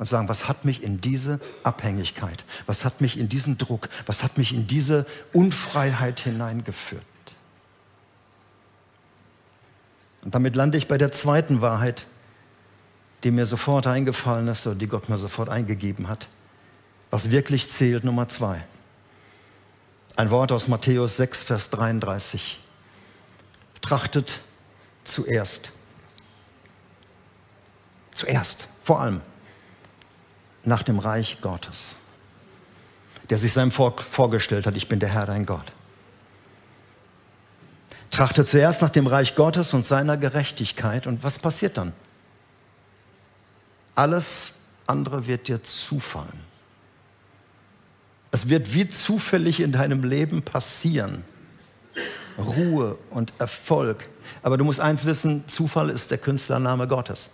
und 0.00 0.06
sagen, 0.06 0.28
was 0.28 0.48
hat 0.48 0.64
mich 0.64 0.82
in 0.82 1.00
diese 1.00 1.38
Abhängigkeit, 1.62 2.44
was 2.66 2.84
hat 2.84 3.00
mich 3.00 3.16
in 3.16 3.28
diesen 3.28 3.56
Druck, 3.56 3.88
was 4.06 4.24
hat 4.24 4.36
mich 4.36 4.52
in 4.52 4.66
diese 4.66 5.06
Unfreiheit 5.32 6.18
hineingeführt. 6.18 7.04
Und 10.22 10.34
damit 10.34 10.56
lande 10.56 10.76
ich 10.76 10.88
bei 10.88 10.98
der 10.98 11.12
zweiten 11.12 11.60
Wahrheit, 11.60 12.04
die 13.22 13.30
mir 13.30 13.46
sofort 13.46 13.86
eingefallen 13.86 14.48
ist 14.48 14.66
oder 14.66 14.74
die 14.74 14.88
Gott 14.88 15.08
mir 15.08 15.18
sofort 15.18 15.50
eingegeben 15.50 16.08
hat. 16.08 16.26
Was 17.12 17.30
wirklich 17.30 17.68
zählt, 17.68 18.04
Nummer 18.04 18.26
zwei. 18.30 18.64
Ein 20.16 20.30
Wort 20.30 20.50
aus 20.50 20.66
Matthäus 20.66 21.18
6, 21.18 21.42
Vers 21.42 21.68
33 21.68 22.58
trachtet 23.82 24.40
zuerst. 25.04 25.72
Zuerst, 28.14 28.66
vor 28.82 29.02
allem 29.02 29.20
nach 30.64 30.82
dem 30.82 30.98
Reich 30.98 31.42
Gottes, 31.42 31.96
der 33.28 33.36
sich 33.36 33.52
seinem 33.52 33.72
Volk 33.72 34.00
vorgestellt 34.00 34.66
hat, 34.66 34.74
ich 34.74 34.88
bin 34.88 34.98
der 34.98 35.10
Herr 35.10 35.26
dein 35.26 35.44
Gott. 35.44 35.70
Trachte 38.10 38.46
zuerst 38.46 38.80
nach 38.80 38.90
dem 38.90 39.06
Reich 39.06 39.34
Gottes 39.34 39.74
und 39.74 39.84
seiner 39.84 40.16
Gerechtigkeit 40.16 41.06
und 41.06 41.22
was 41.22 41.38
passiert 41.38 41.76
dann? 41.76 41.92
Alles 43.94 44.54
andere 44.86 45.26
wird 45.26 45.48
dir 45.48 45.62
zufallen. 45.62 46.51
Es 48.32 48.48
wird 48.48 48.74
wie 48.74 48.88
zufällig 48.88 49.60
in 49.60 49.72
deinem 49.72 50.02
Leben 50.02 50.42
passieren. 50.42 51.22
Ruhe 52.38 52.96
und 53.10 53.34
Erfolg. 53.38 54.08
Aber 54.42 54.56
du 54.56 54.64
musst 54.64 54.80
eins 54.80 55.04
wissen, 55.04 55.46
Zufall 55.48 55.90
ist 55.90 56.10
der 56.10 56.18
Künstlername 56.18 56.88
Gottes. 56.88 57.30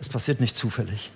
Es 0.00 0.08
passiert 0.08 0.40
nicht 0.40 0.56
zufällig. 0.56 1.12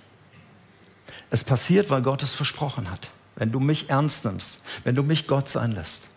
Es 1.29 1.43
passiert, 1.43 1.89
weil 1.89 2.01
Gott 2.01 2.23
es 2.23 2.33
versprochen 2.33 2.89
hat. 2.89 3.09
Wenn 3.35 3.51
du 3.51 3.59
mich 3.59 3.89
ernst 3.89 4.23
nimmst, 4.23 4.61
wenn 4.85 4.95
du 4.95 5.03
mich 5.03 5.27
Gott 5.27 5.49
sein 5.49 5.73
lässt, 5.73 6.07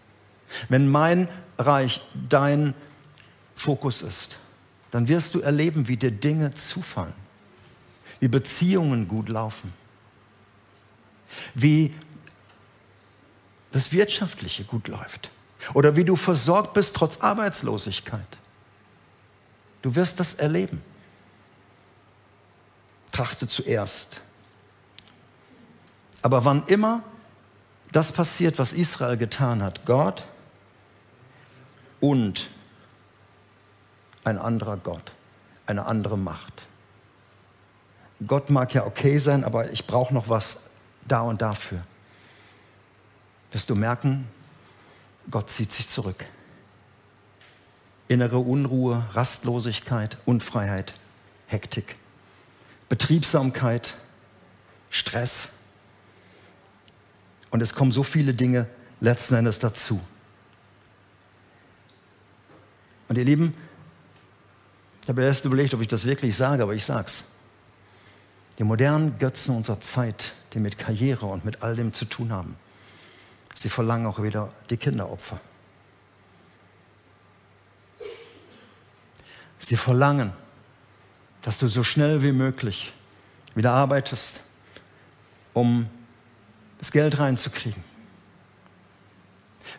wenn 0.69 0.89
mein 0.89 1.29
Reich 1.59 2.01
dein 2.29 2.73
Fokus 3.57 4.03
ist, 4.03 4.39
dann 4.93 5.09
wirst 5.09 5.35
du 5.35 5.41
erleben, 5.41 5.89
wie 5.89 5.97
dir 5.97 6.13
Dinge 6.13 6.55
zufallen, 6.55 7.15
wie 8.21 8.29
Beziehungen 8.29 9.09
gut 9.09 9.29
laufen, 9.29 9.73
wie 11.55 11.93
das 13.75 13.91
Wirtschaftliche 13.91 14.63
gut 14.63 14.87
läuft 14.87 15.31
oder 15.75 15.97
wie 15.97 16.05
du 16.05 16.15
versorgt 16.15 16.75
bist 16.75 16.95
trotz 16.95 17.21
Arbeitslosigkeit. 17.21 18.39
Du 19.83 19.97
wirst 19.97 20.21
das 20.21 20.35
erleben. 20.35 20.81
Trachte 23.11 23.49
zuerst. 23.49 24.21
Aber 26.23 26.45
wann 26.45 26.65
immer 26.67 27.03
das 27.91 28.13
passiert, 28.13 28.59
was 28.59 28.73
Israel 28.73 29.17
getan 29.17 29.63
hat, 29.63 29.85
Gott 29.87 30.25
und 32.01 32.51
ein 34.23 34.39
anderer 34.39 34.77
Gott, 34.77 35.13
eine 35.67 35.87
andere 35.87 36.17
Macht. 36.17 36.67
Gott 38.25 38.51
mag 38.51 38.73
ja 38.73 38.87
okay 38.87 39.19
sein, 39.19 39.45
aber 39.45 39.73
ich 39.73 39.87
brauche 39.87 40.15
noch 40.15 40.29
was 40.29 40.65
da 41.07 41.23
und 41.23 41.43
dafür. 41.43 41.83
Wirst 43.55 43.71
du 43.71 43.77
merken, 43.77 44.27
Gott 45.31 45.49
zieht 45.49 45.71
sich 45.71 45.89
zurück. 45.89 46.25
Innere 48.09 48.39
Unruhe, 48.39 49.07
Rastlosigkeit, 49.13 50.19
Unfreiheit, 50.25 50.95
Hektik, 51.47 51.95
Betriebsamkeit, 52.89 53.95
Stress. 54.91 55.53
Und 57.51 57.61
es 57.61 57.75
kommen 57.75 57.93
so 57.93 58.03
viele 58.03 58.35
Dinge 58.35 58.67
letzten 59.01 59.35
Endes 59.35 59.61
dazu. 59.61 60.01
Und 63.09 63.19
ihr 63.19 63.25
Lieben, 63.25 63.55
ich 65.03 65.09
habe 65.09 65.23
erst 65.23 65.45
überlegt, 65.45 65.75
ob 65.75 65.81
ich 65.81 65.87
das 65.87 66.05
wirklich 66.05 66.35
sage, 66.35 66.65
aber 66.65 66.75
ich 66.75 66.85
sag's. 66.85 67.27
Die 68.59 68.65
modernen 68.65 69.17
Götzen 69.21 69.55
unserer 69.55 69.81
Zeit, 69.81 70.33
die 70.55 70.59
mit 70.59 70.77
Karriere 70.77 71.27
und 71.27 71.45
mit 71.45 71.63
all 71.63 71.77
dem 71.77 71.93
zu 71.93 72.05
tun 72.05 72.33
haben, 72.33 72.57
sie 73.55 73.69
verlangen 73.69 74.07
auch 74.07 74.23
wieder 74.23 74.51
die 74.69 74.77
Kinderopfer. 74.77 75.41
Sie 79.59 79.77
verlangen, 79.77 80.33
dass 81.43 81.59
du 81.59 81.69
so 81.69 81.83
schnell 81.83 82.23
wie 82.23 82.33
möglich 82.33 82.93
wieder 83.55 83.73
arbeitest, 83.73 84.43
um 85.55 85.89
das 86.79 86.93
Geld 86.93 87.19
reinzukriegen. 87.19 87.83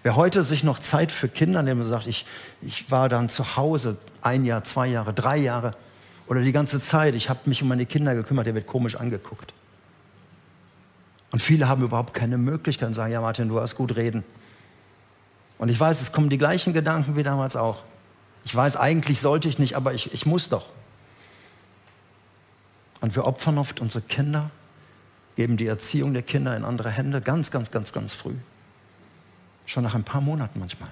Wer 0.01 0.15
heute 0.15 0.41
sich 0.41 0.63
noch 0.63 0.79
Zeit 0.79 1.11
für 1.11 1.27
Kinder 1.27 1.61
nimmt 1.61 1.81
und 1.81 1.87
sagt, 1.87 2.07
ich, 2.07 2.25
ich 2.61 2.89
war 2.89 3.09
dann 3.09 3.29
zu 3.29 3.57
Hause 3.57 3.97
ein 4.21 4.45
Jahr, 4.45 4.63
zwei 4.63 4.87
Jahre, 4.87 5.13
drei 5.13 5.37
Jahre 5.37 5.75
oder 6.27 6.41
die 6.41 6.51
ganze 6.51 6.79
Zeit, 6.79 7.15
ich 7.15 7.29
habe 7.29 7.41
mich 7.45 7.61
um 7.61 7.67
meine 7.67 7.85
Kinder 7.85 8.15
gekümmert, 8.15 8.47
der 8.47 8.55
wird 8.55 8.67
komisch 8.67 8.95
angeguckt. 8.95 9.53
Und 11.35 11.41
viele 11.41 11.67
haben 11.67 11.83
überhaupt 11.83 12.13
keine 12.13 12.37
Möglichkeit 12.37 12.87
und 12.87 12.93
sagen, 12.93 13.11
ja 13.11 13.19
Martin, 13.19 13.49
du 13.49 13.59
hast 13.59 13.75
gut 13.75 13.97
reden. 13.97 14.23
Und 15.57 15.67
ich 15.67 15.77
weiß, 15.77 15.99
es 15.99 16.13
kommen 16.13 16.29
die 16.29 16.37
gleichen 16.37 16.71
Gedanken 16.71 17.17
wie 17.17 17.23
damals 17.23 17.57
auch. 17.57 17.83
Ich 18.45 18.55
weiß, 18.55 18.77
eigentlich 18.77 19.19
sollte 19.19 19.49
ich 19.49 19.59
nicht, 19.59 19.75
aber 19.75 19.93
ich, 19.93 20.13
ich 20.13 20.25
muss 20.25 20.47
doch. 20.47 20.69
Und 23.01 23.17
wir 23.17 23.25
opfern 23.25 23.57
oft 23.57 23.81
unsere 23.81 24.01
Kinder, 24.05 24.49
geben 25.35 25.57
die 25.57 25.67
Erziehung 25.67 26.13
der 26.13 26.23
Kinder 26.23 26.55
in 26.55 26.63
andere 26.63 26.89
Hände, 26.89 27.19
ganz, 27.19 27.51
ganz, 27.51 27.69
ganz, 27.69 27.91
ganz 27.91 28.13
früh. 28.13 28.35
Schon 29.65 29.83
nach 29.83 29.93
ein 29.93 30.05
paar 30.05 30.21
Monaten 30.21 30.57
manchmal. 30.57 30.91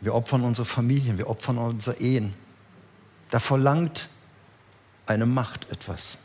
Wir 0.00 0.14
opfern 0.14 0.44
unsere 0.44 0.66
Familien, 0.66 1.18
wir 1.18 1.28
opfern 1.28 1.58
unsere 1.58 1.98
Ehen. 1.98 2.32
Da 3.32 3.40
verlangt 3.40 4.08
eine 5.04 5.26
Macht 5.26 5.68
etwas. 5.72 6.18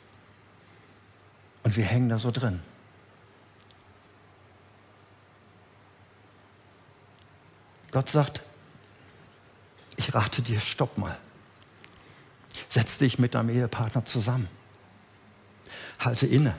Und 1.63 1.77
wir 1.77 1.85
hängen 1.85 2.09
da 2.09 2.17
so 2.17 2.31
drin. 2.31 2.59
Gott 7.91 8.09
sagt, 8.09 8.41
ich 9.97 10.13
rate 10.13 10.41
dir, 10.41 10.59
stopp 10.59 10.97
mal. 10.97 11.17
Setz 12.67 12.97
dich 12.97 13.19
mit 13.19 13.35
deinem 13.35 13.49
Ehepartner 13.49 14.05
zusammen. 14.05 14.47
Halte 15.99 16.25
inne. 16.25 16.55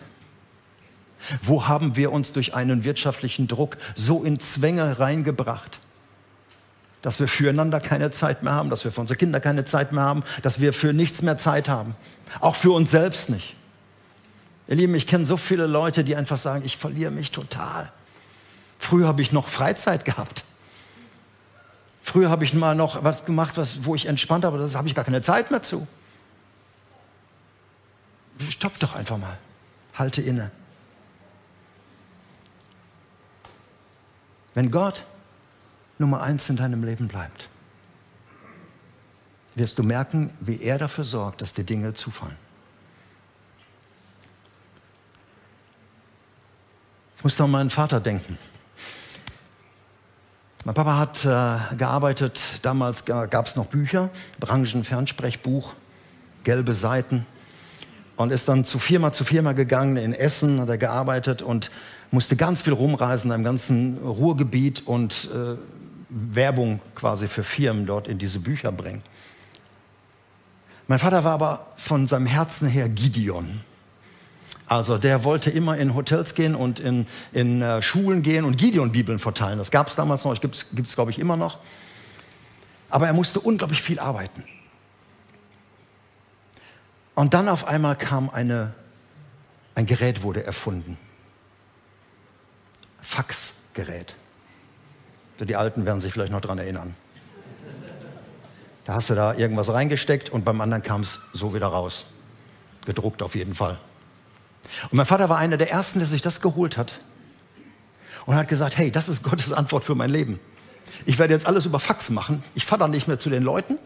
Wo 1.43 1.67
haben 1.67 1.97
wir 1.97 2.13
uns 2.13 2.33
durch 2.33 2.55
einen 2.55 2.85
wirtschaftlichen 2.85 3.49
Druck 3.49 3.79
so 3.95 4.25
in 4.25 4.39
Zwänge 4.41 4.99
reingebracht, 4.99 5.81
dass 7.01 7.19
wir 7.19 7.29
füreinander 7.29 7.81
keine 7.81 8.11
Zeit 8.11 8.43
mehr 8.43 8.53
haben, 8.53 8.71
dass 8.71 8.85
wir 8.85 8.93
für 8.93 9.01
unsere 9.01 9.17
Kinder 9.17 9.41
keine 9.41 9.65
Zeit 9.65 9.93
mehr 9.93 10.05
haben, 10.05 10.23
dass 10.43 10.61
wir 10.61 10.73
für 10.73 10.93
nichts 10.93 11.23
mehr 11.23 11.39
Zeit 11.39 11.69
haben, 11.69 11.97
auch 12.41 12.57
für 12.57 12.73
uns 12.73 12.91
selbst 12.91 13.31
nicht. 13.31 13.57
Ihr 14.69 14.77
Lieben, 14.77 14.95
ich 14.95 15.07
kenne 15.07 15.27
so 15.27 15.37
viele 15.37 15.67
Leute, 15.67 16.05
die 16.05 16.17
einfach 16.17 16.37
sagen, 16.37 16.65
ich 16.65 16.77
verliere 16.77 17.11
mich 17.11 17.31
total. 17.31 17.93
Früher 18.79 19.07
habe 19.07 19.23
ich 19.23 19.33
noch 19.33 19.49
Freizeit 19.49 20.05
gehabt. 20.05 20.45
Früher 22.03 22.31
habe 22.31 22.45
ich 22.45 22.53
mal 22.53 22.75
noch 22.75 23.05
was 23.05 23.25
gemacht, 23.25 23.57
was, 23.57 23.85
wo 23.85 23.95
ich 23.95 24.07
entspannt 24.07 24.45
habe, 24.45 24.59
das 24.59 24.75
habe 24.75 24.89
ich 24.89 24.95
gar 24.95 25.05
keine 25.05 25.23
Zeit 25.23 25.51
mehr 25.51 25.63
zu. 25.63 25.87
Stopp 28.49 28.79
doch 28.81 28.95
einfach 28.95 29.19
mal. 29.19 29.39
Halte 29.95 30.21
inne. 30.21 30.51
Wenn 34.55 34.71
Gott 34.71 35.05
Nummer 35.99 36.23
eins 36.23 36.49
in 36.51 36.57
deinem 36.57 36.83
Leben 36.85 37.09
bleibt, 37.09 37.49
wirst 39.55 39.79
du 39.79 39.83
merken, 39.83 40.31
wie 40.41 40.61
er 40.61 40.79
dafür 40.79 41.05
sorgt, 41.05 41.43
dass 41.43 41.53
dir 41.53 41.65
Dinge 41.65 41.95
zufallen. 41.95 42.37
Ich 47.23 47.25
muss 47.25 47.41
an 47.41 47.53
meinen 47.53 47.71
Vater 47.71 48.01
denken. 48.01 48.37
Mein 50.65 50.75
Papa 50.75 50.99
hat 50.99 51.25
äh, 51.25 51.77
gearbeitet, 51.77 52.41
damals 52.63 53.05
gab 53.05 53.47
es 53.47 53.55
noch 53.55 53.67
Bücher, 53.67 54.11
Branchenfernsprechbuch, 54.41 55.73
gelbe 56.43 56.73
Seiten 56.73 57.25
und 58.17 58.33
ist 58.33 58.49
dann 58.49 58.65
zu 58.65 58.81
Firma 58.81 59.13
zu 59.13 59.23
Firma 59.23 59.53
gegangen. 59.53 59.99
In 59.99 60.15
Essen 60.15 60.61
hat 60.61 60.69
er 60.69 60.79
gearbeitet 60.79 61.43
und 61.43 61.71
musste 62.11 62.35
ganz 62.35 62.61
viel 62.61 62.73
rumreisen 62.73 63.31
im 63.31 63.45
ganzen 63.45 63.99
Ruhrgebiet 63.99 64.85
und 64.85 65.29
äh, 65.33 65.55
Werbung 66.09 66.81
quasi 66.97 67.29
für 67.29 67.45
Firmen 67.45 67.87
dort 67.87 68.09
in 68.09 68.19
diese 68.19 68.41
Bücher 68.41 68.73
bringen. 68.73 69.03
Mein 70.89 70.99
Vater 70.99 71.23
war 71.23 71.35
aber 71.35 71.67
von 71.77 72.09
seinem 72.09 72.27
Herzen 72.27 72.67
her 72.67 72.89
Gideon. 72.89 73.61
Also 74.73 74.97
der 74.97 75.23
wollte 75.23 75.51
immer 75.51 75.77
in 75.77 75.95
Hotels 75.95 76.35
gehen 76.35 76.55
und 76.55 76.81
in, 76.81 77.07
in 77.31 77.61
äh, 77.61 77.83
Schulen 77.83 78.23
gehen 78.23 78.47
und 78.47 78.57
Gideon-Bibeln 78.57 79.19
verteilen. 79.19 79.59
Das 79.59 79.71
gab 79.71 79.89
es 79.89 79.97
damals 79.97 80.25
noch, 80.25 80.41
gibt 80.41 80.55
es 80.55 80.95
glaube 80.95 81.11
ich 81.11 81.19
immer 81.19 81.37
noch. 81.37 81.59
Aber 82.89 83.07
er 83.07 83.13
musste 83.13 83.39
unglaublich 83.39 83.83
viel 83.83 83.99
arbeiten. 83.99 84.43
Und 87.15 87.35
dann 87.35 87.51
auf 87.51 87.67
einmal 87.67 87.97
kam 87.97 88.31
eine, 88.31 88.73
ein 89.75 89.85
Gerät 89.85 90.23
wurde 90.23 90.43
erfunden. 90.43 90.97
Faxgerät. 93.03 94.15
Die 95.39 95.55
Alten 95.55 95.85
werden 95.85 96.01
sich 96.01 96.15
vielleicht 96.15 96.33
noch 96.33 96.41
daran 96.41 96.57
erinnern. 96.57 96.97
Da 98.87 98.95
hast 98.95 99.11
du 99.11 99.15
da 99.15 99.35
irgendwas 99.35 99.71
reingesteckt 99.71 100.31
und 100.31 100.47
beim 100.47 100.63
anderen 100.63 100.83
kam 100.83 101.03
es 101.03 101.21
so 101.35 101.53
wieder 101.53 101.67
raus. 101.67 102.07
Gedruckt 102.87 103.23
auf 103.23 103.35
jeden 103.35 103.53
Fall. 103.53 103.79
Und 104.85 104.95
mein 104.95 105.07
Vater 105.07 105.29
war 105.29 105.39
einer 105.39 105.57
der 105.57 105.71
ersten, 105.71 105.99
der 105.99 106.09
sich 106.09 106.23
das 106.23 106.41
geholt 106.41 106.77
hat 106.77 107.01
und 108.27 108.35
hat 108.35 108.49
gesagt, 108.49 108.77
hey, 108.77 108.91
das 108.91 109.09
ist 109.09 109.23
Gottes 109.23 109.53
Antwort 109.53 109.85
für 109.85 109.95
mein 109.95 110.11
Leben. 110.11 110.41
Ich 111.07 111.19
werde 111.19 111.35
jetzt 111.35 111.47
alles 111.47 111.67
über 111.67 111.81
Fax 111.81 112.11
machen. 112.11 112.43
Ich 112.55 112.65
fahre 112.65 112.81
dann 112.81 112.91
nicht 112.91 113.09
mehr 113.09 113.19
zu 113.19 113.31
den 113.31 113.43
Leuten. 113.43 113.79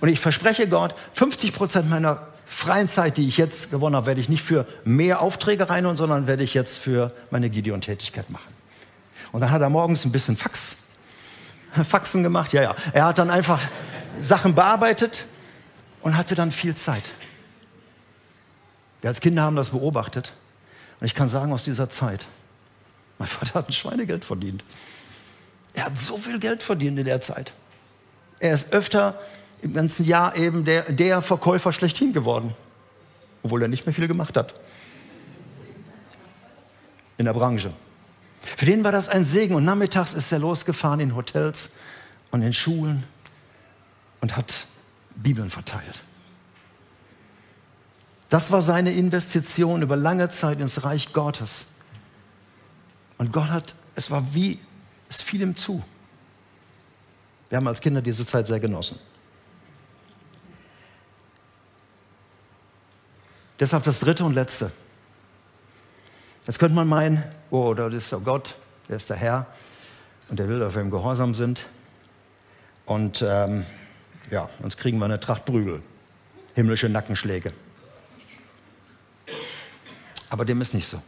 Und 0.00 0.08
ich 0.08 0.20
verspreche 0.20 0.68
Gott, 0.68 0.94
50 1.14 1.52
Prozent 1.52 1.90
meiner 1.90 2.26
freien 2.46 2.88
Zeit, 2.88 3.16
die 3.16 3.28
ich 3.28 3.36
jetzt 3.36 3.70
gewonnen 3.70 3.96
habe, 3.96 4.06
werde 4.06 4.20
ich 4.20 4.28
nicht 4.28 4.42
für 4.42 4.66
mehr 4.84 5.20
Aufträge 5.22 5.68
reinholen, 5.68 5.96
sondern 5.96 6.26
werde 6.26 6.42
ich 6.42 6.54
jetzt 6.54 6.78
für 6.78 7.12
meine 7.30 7.50
Gideon-Tätigkeit 7.50 8.28
machen. 8.30 8.52
Und 9.32 9.40
dann 9.40 9.50
hat 9.50 9.62
er 9.62 9.68
morgens 9.70 10.04
ein 10.04 10.12
bisschen 10.12 10.36
Fax, 10.36 10.78
Faxen 11.88 12.22
gemacht. 12.22 12.52
Ja, 12.52 12.62
ja. 12.62 12.76
Er 12.92 13.04
hat 13.06 13.18
dann 13.18 13.30
einfach 13.30 13.60
Sachen 14.20 14.54
bearbeitet 14.54 15.26
und 16.02 16.16
hatte 16.16 16.34
dann 16.34 16.50
viel 16.50 16.74
Zeit. 16.74 17.04
Wir 19.00 19.08
als 19.08 19.20
Kinder 19.20 19.42
haben 19.42 19.56
das 19.56 19.70
beobachtet. 19.70 20.32
Und 21.00 21.06
ich 21.06 21.14
kann 21.14 21.28
sagen, 21.28 21.52
aus 21.52 21.64
dieser 21.64 21.88
Zeit, 21.88 22.26
mein 23.18 23.28
Vater 23.28 23.54
hat 23.54 23.68
ein 23.68 23.72
Schweinegeld 23.72 24.24
verdient. 24.24 24.64
Er 25.74 25.86
hat 25.86 25.98
so 25.98 26.16
viel 26.18 26.38
Geld 26.38 26.62
verdient 26.62 26.98
in 26.98 27.04
der 27.04 27.20
Zeit. 27.20 27.54
Er 28.38 28.54
ist 28.54 28.72
öfter 28.72 29.18
im 29.62 29.74
ganzen 29.74 30.04
Jahr 30.04 30.36
eben 30.36 30.64
der, 30.64 30.82
der 30.92 31.22
Verkäufer 31.22 31.72
schlechthin 31.72 32.12
geworden, 32.12 32.54
obwohl 33.42 33.62
er 33.62 33.68
nicht 33.68 33.86
mehr 33.86 33.94
viel 33.94 34.08
gemacht 34.08 34.36
hat 34.36 34.54
in 37.18 37.26
der 37.26 37.34
Branche. 37.34 37.74
Für 38.40 38.64
den 38.64 38.82
war 38.82 38.92
das 38.92 39.10
ein 39.10 39.24
Segen 39.24 39.54
und 39.54 39.64
nachmittags 39.64 40.14
ist 40.14 40.32
er 40.32 40.38
losgefahren 40.38 41.00
in 41.00 41.14
Hotels 41.14 41.72
und 42.30 42.40
in 42.42 42.54
Schulen 42.54 43.04
und 44.22 44.36
hat 44.36 44.66
Bibeln 45.16 45.50
verteilt. 45.50 46.00
Das 48.30 48.52
war 48.52 48.60
seine 48.60 48.92
Investition 48.92 49.82
über 49.82 49.96
lange 49.96 50.28
Zeit 50.30 50.60
ins 50.60 50.84
Reich 50.84 51.12
Gottes. 51.12 51.66
Und 53.18 53.32
Gott 53.32 53.50
hat, 53.50 53.74
es 53.96 54.10
war 54.10 54.34
wie, 54.34 54.60
es 55.08 55.20
fiel 55.20 55.42
ihm 55.42 55.56
zu. 55.56 55.82
Wir 57.48 57.56
haben 57.56 57.66
als 57.66 57.80
Kinder 57.80 58.00
diese 58.00 58.24
Zeit 58.24 58.46
sehr 58.46 58.60
genossen. 58.60 58.98
Deshalb 63.58 63.82
das 63.82 63.98
dritte 63.98 64.24
und 64.24 64.32
letzte. 64.32 64.70
Jetzt 66.46 66.58
könnte 66.60 66.76
man 66.76 66.88
meinen, 66.88 67.24
oh, 67.50 67.74
das 67.74 67.92
ist 67.92 68.12
der 68.12 68.20
Gott, 68.20 68.54
der 68.88 68.96
ist 68.96 69.10
der 69.10 69.16
Herr 69.16 69.46
und 70.28 70.38
der 70.38 70.48
will, 70.48 70.60
dass 70.60 70.74
wir 70.74 70.82
im 70.82 70.90
Gehorsam 70.90 71.34
sind. 71.34 71.66
Und 72.86 73.22
ähm, 73.26 73.66
ja, 74.30 74.48
sonst 74.62 74.78
kriegen 74.78 74.98
wir 74.98 75.04
eine 75.04 75.18
Tracht 75.18 75.44
Prügel, 75.44 75.82
himmlische 76.54 76.88
Nackenschläge. 76.88 77.52
Aber 80.30 80.44
dem 80.44 80.60
ist 80.60 80.74
nicht 80.74 80.86
so. 80.86 81.02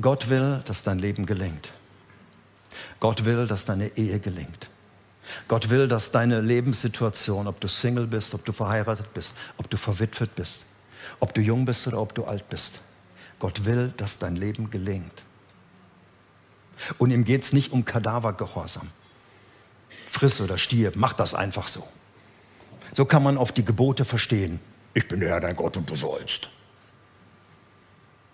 Gott 0.00 0.28
will, 0.28 0.62
dass 0.64 0.82
dein 0.82 0.98
Leben 0.98 1.26
gelingt. 1.26 1.72
Gott 3.00 3.24
will, 3.24 3.46
dass 3.46 3.64
deine 3.64 3.96
Ehe 3.96 4.18
gelingt. 4.20 4.68
Gott 5.48 5.70
will, 5.70 5.88
dass 5.88 6.12
deine 6.12 6.40
Lebenssituation, 6.40 7.46
ob 7.46 7.60
du 7.60 7.68
Single 7.68 8.06
bist, 8.06 8.34
ob 8.34 8.44
du 8.44 8.52
verheiratet 8.52 9.12
bist, 9.12 9.34
ob 9.58 9.68
du 9.68 9.76
verwitwet 9.76 10.34
bist, 10.34 10.66
ob 11.20 11.34
du 11.34 11.40
jung 11.40 11.64
bist 11.64 11.86
oder 11.86 12.00
ob 12.00 12.14
du 12.14 12.24
alt 12.24 12.48
bist, 12.48 12.80
Gott 13.38 13.64
will, 13.64 13.92
dass 13.96 14.18
dein 14.18 14.36
Leben 14.36 14.70
gelingt. 14.70 15.24
Und 16.98 17.10
ihm 17.10 17.24
geht 17.24 17.42
es 17.42 17.52
nicht 17.52 17.72
um 17.72 17.84
Kadavergehorsam. 17.84 18.88
Friss 20.08 20.40
oder 20.40 20.58
stirb, 20.58 20.94
mach 20.96 21.12
das 21.12 21.34
einfach 21.34 21.66
so. 21.66 21.86
So 22.92 23.04
kann 23.04 23.22
man 23.22 23.36
auf 23.36 23.52
die 23.52 23.64
Gebote 23.64 24.04
verstehen. 24.04 24.60
Ich 24.94 25.08
bin 25.08 25.20
der 25.20 25.30
Herr, 25.30 25.40
dein 25.40 25.56
Gott, 25.56 25.76
und 25.76 25.90
du 25.90 25.96
sollst. 25.96 26.50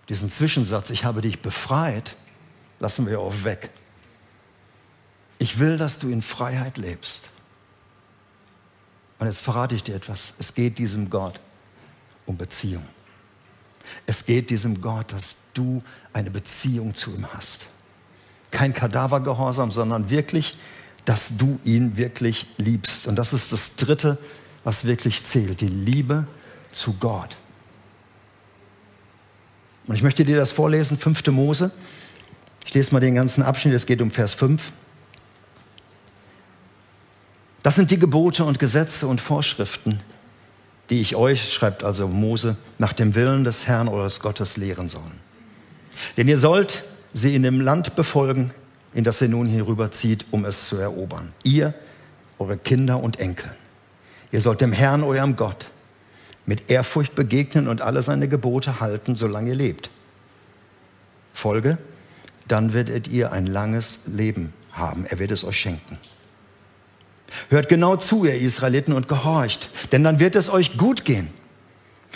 Diesen 0.09 0.29
Zwischensatz, 0.29 0.89
ich 0.89 1.05
habe 1.05 1.21
dich 1.21 1.41
befreit, 1.41 2.15
lassen 2.79 3.07
wir 3.07 3.19
auch 3.19 3.43
weg. 3.43 3.69
Ich 5.39 5.59
will, 5.59 5.77
dass 5.77 5.99
du 5.99 6.09
in 6.09 6.21
Freiheit 6.21 6.77
lebst. 6.77 7.29
Und 9.19 9.27
jetzt 9.27 9.41
verrate 9.41 9.75
ich 9.75 9.83
dir 9.83 9.95
etwas. 9.95 10.33
Es 10.39 10.53
geht 10.53 10.79
diesem 10.79 11.09
Gott 11.09 11.39
um 12.25 12.37
Beziehung. 12.37 12.85
Es 14.05 14.25
geht 14.25 14.49
diesem 14.49 14.81
Gott, 14.81 15.11
dass 15.13 15.37
du 15.53 15.83
eine 16.13 16.31
Beziehung 16.31 16.95
zu 16.95 17.13
ihm 17.13 17.27
hast. 17.33 17.67
Kein 18.51 18.73
Kadavergehorsam, 18.73 19.71
sondern 19.71 20.09
wirklich, 20.09 20.57
dass 21.05 21.37
du 21.37 21.59
ihn 21.63 21.97
wirklich 21.97 22.47
liebst. 22.57 23.07
Und 23.07 23.15
das 23.15 23.33
ist 23.33 23.51
das 23.51 23.75
Dritte, 23.75 24.17
was 24.63 24.85
wirklich 24.85 25.23
zählt, 25.23 25.61
die 25.61 25.67
Liebe 25.67 26.27
zu 26.71 26.93
Gott. 26.93 27.35
Und 29.87 29.95
ich 29.95 30.03
möchte 30.03 30.23
dir 30.23 30.37
das 30.37 30.51
vorlesen, 30.51 30.97
5. 30.97 31.27
Mose. 31.27 31.71
Ich 32.65 32.73
lese 32.73 32.93
mal 32.93 32.99
den 32.99 33.15
ganzen 33.15 33.43
Abschnitt, 33.43 33.73
es 33.73 33.85
geht 33.85 34.01
um 34.01 34.11
Vers 34.11 34.33
5. 34.33 34.71
Das 37.61 37.75
sind 37.75 37.91
die 37.91 37.99
Gebote 37.99 38.43
und 38.43 38.59
Gesetze 38.59 39.07
und 39.07 39.21
Vorschriften, 39.21 40.01
die 40.89 40.99
ich 40.99 41.15
euch, 41.15 41.51
schreibt 41.53 41.83
also 41.83 42.07
Mose, 42.07 42.57
nach 42.77 42.93
dem 42.93 43.15
Willen 43.15 43.43
des 43.43 43.67
Herrn 43.67 43.87
eures 43.87 44.19
Gottes 44.19 44.57
lehren 44.57 44.89
sollen. 44.89 45.19
Denn 46.17 46.27
ihr 46.27 46.37
sollt 46.37 46.83
sie 47.13 47.35
in 47.35 47.43
dem 47.43 47.61
Land 47.61 47.95
befolgen, 47.95 48.51
in 48.93 49.03
das 49.03 49.21
ihr 49.21 49.29
nun 49.29 49.47
hinüberzieht, 49.47 50.25
um 50.31 50.45
es 50.45 50.67
zu 50.67 50.77
erobern. 50.77 51.31
Ihr, 51.43 51.73
eure 52.37 52.57
Kinder 52.57 53.01
und 53.01 53.19
Enkel. 53.19 53.51
Ihr 54.31 54.41
sollt 54.41 54.61
dem 54.61 54.73
Herrn, 54.73 55.03
eurem 55.03 55.35
Gott, 55.35 55.67
mit 56.45 56.69
Ehrfurcht 56.69 57.15
begegnen 57.15 57.67
und 57.67 57.81
alle 57.81 58.01
seine 58.01 58.27
Gebote 58.27 58.79
halten, 58.79 59.15
solange 59.15 59.49
ihr 59.49 59.55
lebt. 59.55 59.89
Folge, 61.33 61.77
dann 62.47 62.73
werdet 62.73 63.07
ihr 63.07 63.31
ein 63.31 63.47
langes 63.47 64.01
Leben 64.07 64.53
haben. 64.71 65.05
Er 65.05 65.19
wird 65.19 65.31
es 65.31 65.45
euch 65.45 65.57
schenken. 65.57 65.97
Hört 67.49 67.69
genau 67.69 67.95
zu, 67.95 68.25
ihr 68.25 68.35
Israeliten, 68.35 68.93
und 68.93 69.07
gehorcht, 69.07 69.69
denn 69.91 70.03
dann 70.03 70.19
wird 70.19 70.35
es 70.35 70.49
euch 70.49 70.77
gut 70.77 71.05
gehen. 71.05 71.29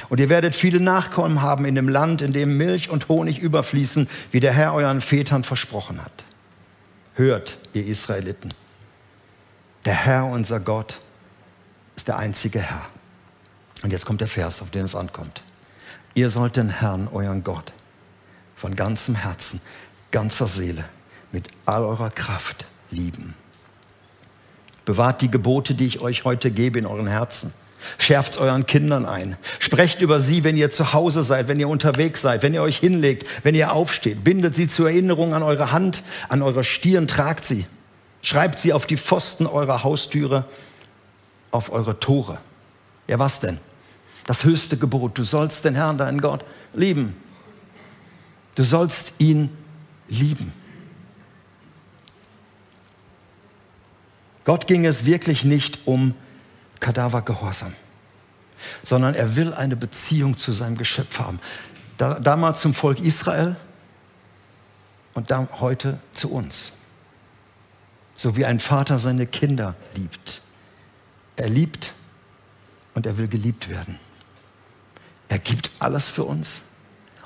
Und 0.10 0.20
ihr 0.20 0.30
werdet 0.30 0.56
viele 0.56 0.80
Nachkommen 0.80 1.42
haben 1.42 1.66
in 1.66 1.74
dem 1.74 1.90
Land, 1.90 2.22
in 2.22 2.34
dem 2.34 2.56
Milch 2.58 2.90
und 2.90 3.10
Honig 3.10 3.40
überfließen, 3.40 4.08
wie 4.32 4.40
der 4.40 4.54
Herr 4.54 4.74
euren 4.74 5.02
Vätern 5.02 5.44
versprochen 5.44 6.04
hat. 6.04 6.26
Hört, 7.16 7.58
ihr 7.74 7.86
Israeliten, 7.86 8.54
der 9.86 9.96
Herr, 9.96 10.26
unser 10.26 10.60
Gott, 10.60 11.00
ist 11.96 12.08
der 12.08 12.18
einzige 12.18 12.60
Herr. 12.60 12.86
Und 13.84 13.92
jetzt 13.92 14.06
kommt 14.06 14.22
der 14.22 14.28
Vers, 14.28 14.62
auf 14.62 14.70
den 14.72 14.86
es 14.86 14.96
ankommt. 14.96 15.44
Ihr 16.14 16.30
sollt 16.30 16.58
den 16.58 16.70
Herrn, 16.70 17.08
euren 17.08 17.44
Gott, 17.44 17.74
von 18.56 18.76
ganzem 18.76 19.16
Herzen, 19.16 19.62
ganzer 20.12 20.48
Seele, 20.48 20.86
mit 21.32 21.50
all 21.66 21.84
eurer 21.84 22.10
Kraft 22.10 22.66
lieben. 22.90 23.36
Bewahrt 24.86 25.22
die 25.22 25.30
Gebote, 25.30 25.76
die 25.76 25.86
ich 25.86 26.00
euch 26.00 26.24
heute 26.24 26.50
gebe 26.50 26.80
in 26.80 26.86
euren 26.86 27.08
Herzen. 27.08 27.54
Schärft 27.98 28.38
euren 28.38 28.66
Kindern 28.66 29.06
ein. 29.06 29.38
Sprecht 29.60 30.02
über 30.02 30.20
sie, 30.20 30.44
wenn 30.44 30.58
ihr 30.58 30.72
zu 30.72 30.94
Hause 30.94 31.22
seid, 31.22 31.48
wenn 31.48 31.60
ihr 31.60 31.70
unterwegs 31.70 32.22
seid, 32.22 32.42
wenn 32.42 32.54
ihr 32.54 32.62
euch 32.62 32.78
hinlegt, 32.78 33.26
wenn 33.44 33.54
ihr 33.54 33.72
aufsteht. 33.72 34.24
Bindet 34.24 34.56
sie 34.56 34.68
zur 34.68 34.90
Erinnerung 34.90 35.34
an 35.34 35.44
eure 35.44 35.72
Hand, 35.72 36.04
an 36.30 36.42
eure 36.42 36.64
Stirn, 36.64 37.08
tragt 37.08 37.46
sie. 37.46 37.66
Schreibt 38.22 38.60
sie 38.60 38.74
auf 38.74 38.88
die 38.88 38.98
Pfosten 38.98 39.46
eurer 39.46 39.84
Haustüre, 39.84 40.46
auf 41.52 41.72
eure 41.72 42.00
Tore. 42.00 42.40
Ja, 43.08 43.20
was 43.20 43.40
denn? 43.40 43.60
Das 44.28 44.44
höchste 44.44 44.78
Gebot. 44.78 45.18
Du 45.18 45.24
sollst 45.24 45.66
den 45.66 45.74
Herrn, 45.74 45.98
deinen 45.98 46.22
Gott, 46.22 46.46
lieben. 46.74 47.16
Du 48.54 48.64
sollst 48.64 49.14
ihn 49.18 49.50
lieben. 50.08 50.52
Gott 54.44 54.68
ging 54.68 54.86
es 54.86 55.06
wirklich 55.06 55.44
nicht 55.44 55.80
um 55.86 56.14
Kadavergehorsam, 56.80 57.74
sondern 58.84 59.14
er 59.14 59.36
will 59.36 59.54
eine 59.54 59.76
Beziehung 59.76 60.38
zu 60.38 60.52
seinem 60.52 60.78
Geschöpf 60.78 61.20
haben. 61.20 61.40
Da, 61.98 62.20
damals 62.20 62.62
zum 62.62 62.74
Volk 62.74 63.00
Israel 63.00 63.56
und 65.14 65.32
dann 65.32 65.48
heute 65.60 66.00
zu 66.14 66.32
uns. 66.32 66.74
So 68.16 68.36
wie 68.36 68.46
ein 68.46 68.60
Vater 68.60 69.00
seine 69.00 69.28
Kinder 69.28 69.76
liebt. 69.96 70.42
Er 71.36 71.50
liebt 71.50 71.94
und 72.94 73.06
er 73.06 73.18
will 73.18 73.28
geliebt 73.28 73.70
werden. 73.70 74.00
Er 75.30 75.40
gibt 75.40 75.72
alles 75.80 76.10
für 76.10 76.24
uns 76.24 76.64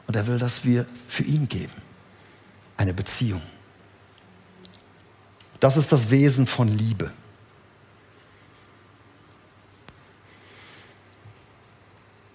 und 0.07 0.15
er 0.15 0.27
will, 0.27 0.37
dass 0.37 0.65
wir 0.65 0.85
für 1.07 1.23
ihn 1.23 1.47
geben. 1.47 1.73
Eine 2.77 2.93
Beziehung. 2.93 3.41
Das 5.59 5.77
ist 5.77 5.91
das 5.91 6.09
Wesen 6.09 6.47
von 6.47 6.67
Liebe. 6.67 7.11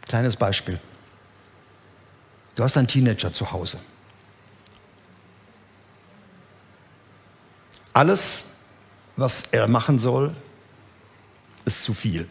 Kleines 0.03 0.37
Beispiel. 0.37 0.79
Du 2.55 2.63
hast 2.63 2.77
einen 2.77 2.87
Teenager 2.87 3.33
zu 3.33 3.51
Hause. 3.51 3.79
Alles, 7.93 8.53
was 9.17 9.47
er 9.53 9.67
machen 9.67 9.99
soll, 9.99 10.35
ist 11.65 11.83
zu 11.83 11.93
viel. 11.93 12.29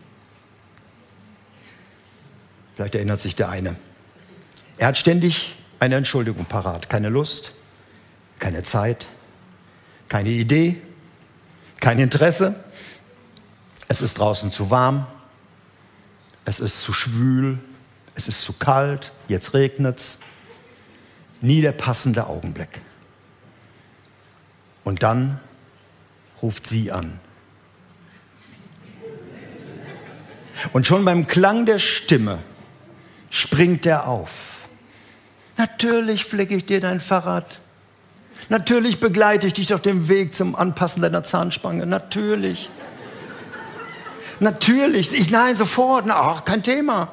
Vielleicht 2.76 2.96
erinnert 2.96 3.22
sich 3.22 3.36
der 3.36 3.50
eine. 3.50 3.76
Er 4.78 4.88
hat 4.88 4.98
ständig 4.98 5.56
eine 5.80 5.96
Entschuldigung 5.96 6.46
parat. 6.46 6.90
Keine 6.90 7.10
Lust, 7.10 7.54
keine 8.40 8.64
Zeit, 8.64 9.08
keine 10.10 10.30
Idee, 10.30 10.82
kein 11.80 12.00
Interesse. 12.00 12.64
Es 13.88 14.02
ist 14.02 14.20
draußen 14.20 14.52
zu 14.52 14.72
warm. 14.72 15.08
Es 16.44 16.60
ist 16.60 16.82
zu 16.82 16.92
schwül. 16.92 17.60
Es 18.16 18.28
ist 18.28 18.42
zu 18.42 18.54
kalt. 18.54 19.14
Jetzt 19.28 19.54
regnet 19.54 20.00
es. 20.00 20.18
Nie 21.42 21.62
der 21.62 21.72
passende 21.72 22.28
Augenblick. 22.28 22.82
Und 24.84 25.04
dann 25.04 25.40
ruft 26.42 26.68
sie 26.68 26.92
an. 26.92 27.20
Und 30.74 30.88
schon 30.88 31.06
beim 31.06 31.28
Klang 31.28 31.66
der 31.66 31.80
Stimme 31.80 32.40
springt 33.36 33.86
er 33.86 34.08
auf. 34.08 34.30
Natürlich 35.58 36.26
flicke 36.26 36.56
ich 36.56 36.66
dir 36.66 36.80
dein 36.80 37.02
Fahrrad. 37.02 37.60
Natürlich 38.50 39.00
begleite 39.00 39.48
ich 39.48 39.54
dich 39.54 39.74
auf 39.74 39.82
dem 39.82 40.08
Weg 40.08 40.34
zum 40.34 40.56
Anpassen 40.56 41.02
deiner 41.02 41.24
Zahnspange. 41.24 41.86
Natürlich. 41.86 42.70
Natürlich. 44.40 45.14
Ich, 45.14 45.30
nein, 45.30 45.56
sofort. 45.56 46.06
ach, 46.10 46.46
kein 46.46 46.64
Thema. 46.64 47.10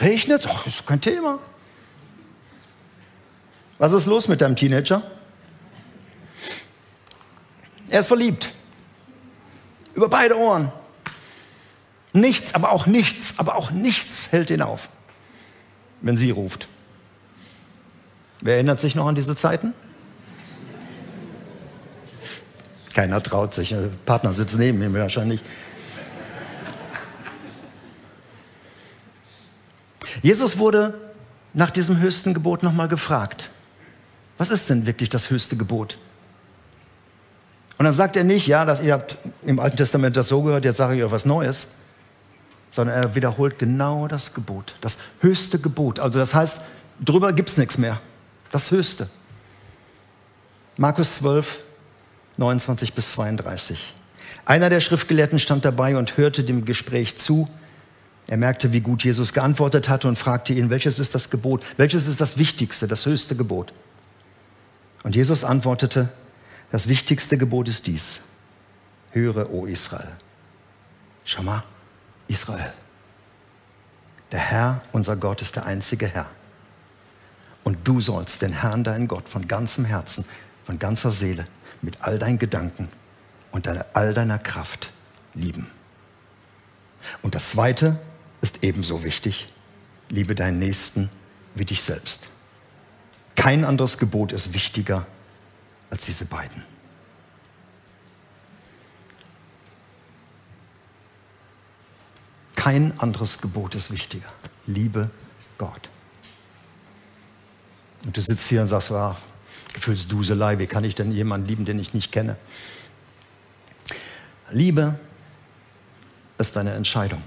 Regnet 0.00 0.48
Ach, 0.50 0.66
ist 0.66 0.84
kein 0.86 1.00
Thema. 1.00 1.38
Was 3.78 3.92
ist 3.92 4.06
los 4.06 4.26
mit 4.26 4.40
deinem 4.40 4.56
Teenager? 4.56 5.02
Er 7.88 8.00
ist 8.00 8.08
verliebt. 8.08 8.50
Über 9.94 10.08
beide 10.08 10.36
Ohren. 10.36 10.72
Nichts, 12.12 12.54
aber 12.54 12.72
auch 12.72 12.86
nichts, 12.86 13.34
aber 13.36 13.56
auch 13.56 13.70
nichts 13.70 14.28
hält 14.30 14.50
ihn 14.50 14.62
auf, 14.62 14.88
wenn 16.04 16.16
sie 16.18 16.30
ruft. 16.30 16.68
Wer 18.42 18.54
erinnert 18.56 18.78
sich 18.78 18.94
noch 18.94 19.06
an 19.06 19.14
diese 19.14 19.34
Zeiten? 19.34 19.72
Keiner 22.92 23.22
traut 23.22 23.54
sich. 23.54 23.70
Der 23.70 23.88
Partner 24.04 24.34
sitzt 24.34 24.58
neben 24.58 24.82
ihm 24.82 24.94
wahrscheinlich. 24.94 25.40
Jesus 30.22 30.58
wurde 30.58 30.94
nach 31.54 31.70
diesem 31.70 31.98
höchsten 31.98 32.34
Gebot 32.34 32.62
nochmal 32.62 32.88
gefragt. 32.88 33.50
Was 34.36 34.50
ist 34.50 34.68
denn 34.68 34.86
wirklich 34.86 35.08
das 35.08 35.30
höchste 35.30 35.56
Gebot? 35.56 35.96
Und 37.78 37.86
dann 37.86 37.94
sagt 37.94 38.16
er 38.16 38.24
nicht, 38.24 38.46
ja, 38.46 38.64
dass 38.64 38.82
ihr 38.82 38.92
habt 38.92 39.16
im 39.42 39.58
Alten 39.58 39.78
Testament 39.78 40.16
das 40.16 40.28
so 40.28 40.42
gehört, 40.42 40.64
jetzt 40.64 40.76
sage 40.76 40.96
ich 40.96 41.02
euch 41.02 41.10
was 41.10 41.24
Neues, 41.24 41.68
sondern 42.74 43.04
er 43.04 43.14
wiederholt 43.14 43.60
genau 43.60 44.08
das 44.08 44.34
Gebot, 44.34 44.74
das 44.80 44.98
höchste 45.20 45.60
Gebot. 45.60 46.00
Also 46.00 46.18
das 46.18 46.34
heißt, 46.34 46.62
drüber 47.00 47.32
gibt 47.32 47.48
es 47.50 47.56
nichts 47.56 47.78
mehr. 47.78 48.00
Das 48.50 48.72
höchste. 48.72 49.08
Markus 50.76 51.14
12, 51.14 51.60
29 52.36 52.92
bis 52.94 53.12
32. 53.12 53.94
Einer 54.44 54.70
der 54.70 54.80
Schriftgelehrten 54.80 55.38
stand 55.38 55.64
dabei 55.64 55.96
und 55.96 56.16
hörte 56.16 56.42
dem 56.42 56.64
Gespräch 56.64 57.16
zu. 57.16 57.48
Er 58.26 58.38
merkte, 58.38 58.72
wie 58.72 58.80
gut 58.80 59.04
Jesus 59.04 59.32
geantwortet 59.32 59.88
hatte 59.88 60.08
und 60.08 60.18
fragte 60.18 60.52
ihn, 60.52 60.68
welches 60.68 60.98
ist 60.98 61.14
das 61.14 61.30
Gebot? 61.30 61.62
Welches 61.76 62.08
ist 62.08 62.20
das 62.20 62.38
wichtigste, 62.38 62.88
das 62.88 63.06
höchste 63.06 63.36
Gebot? 63.36 63.72
Und 65.04 65.14
Jesus 65.14 65.44
antwortete, 65.44 66.08
das 66.72 66.88
wichtigste 66.88 67.38
Gebot 67.38 67.68
ist 67.68 67.86
dies. 67.86 68.22
Höre, 69.12 69.48
o 69.52 69.64
Israel. 69.66 70.10
Schau 71.24 71.44
mal, 71.44 71.62
Israel. 72.28 72.72
Der 74.32 74.40
Herr, 74.40 74.82
unser 74.92 75.16
Gott, 75.16 75.42
ist 75.42 75.56
der 75.56 75.66
einzige 75.66 76.08
Herr. 76.08 76.28
Und 77.62 77.86
du 77.86 78.00
sollst 78.00 78.42
den 78.42 78.52
Herrn, 78.52 78.84
deinen 78.84 79.08
Gott, 79.08 79.28
von 79.28 79.48
ganzem 79.48 79.84
Herzen, 79.84 80.24
von 80.64 80.78
ganzer 80.78 81.10
Seele, 81.10 81.46
mit 81.82 82.02
all 82.02 82.18
deinen 82.18 82.38
Gedanken 82.38 82.88
und 83.52 83.68
all 83.94 84.14
deiner 84.14 84.38
Kraft 84.38 84.92
lieben. 85.34 85.70
Und 87.22 87.34
das 87.34 87.50
Zweite 87.50 87.98
ist 88.40 88.64
ebenso 88.64 89.02
wichtig. 89.04 89.48
Liebe 90.08 90.34
deinen 90.34 90.58
Nächsten 90.58 91.10
wie 91.54 91.64
dich 91.64 91.82
selbst. 91.82 92.28
Kein 93.36 93.64
anderes 93.64 93.98
Gebot 93.98 94.32
ist 94.32 94.52
wichtiger 94.54 95.06
als 95.90 96.04
diese 96.04 96.26
beiden. 96.26 96.64
Kein 102.64 102.98
anderes 102.98 103.42
Gebot 103.42 103.74
ist 103.74 103.92
wichtiger. 103.92 104.30
Liebe 104.66 105.10
Gott. 105.58 105.90
Und 108.06 108.16
du 108.16 108.22
sitzt 108.22 108.48
hier 108.48 108.62
und 108.62 108.68
sagst, 108.68 108.90
ah, 108.90 109.18
Gefühlsduselei, 109.74 110.58
wie 110.58 110.66
kann 110.66 110.82
ich 110.82 110.94
denn 110.94 111.12
jemanden 111.12 111.46
lieben, 111.46 111.66
den 111.66 111.78
ich 111.78 111.92
nicht 111.92 112.10
kenne? 112.10 112.36
Liebe 114.50 114.98
ist 116.38 116.56
eine 116.56 116.72
Entscheidung. 116.72 117.22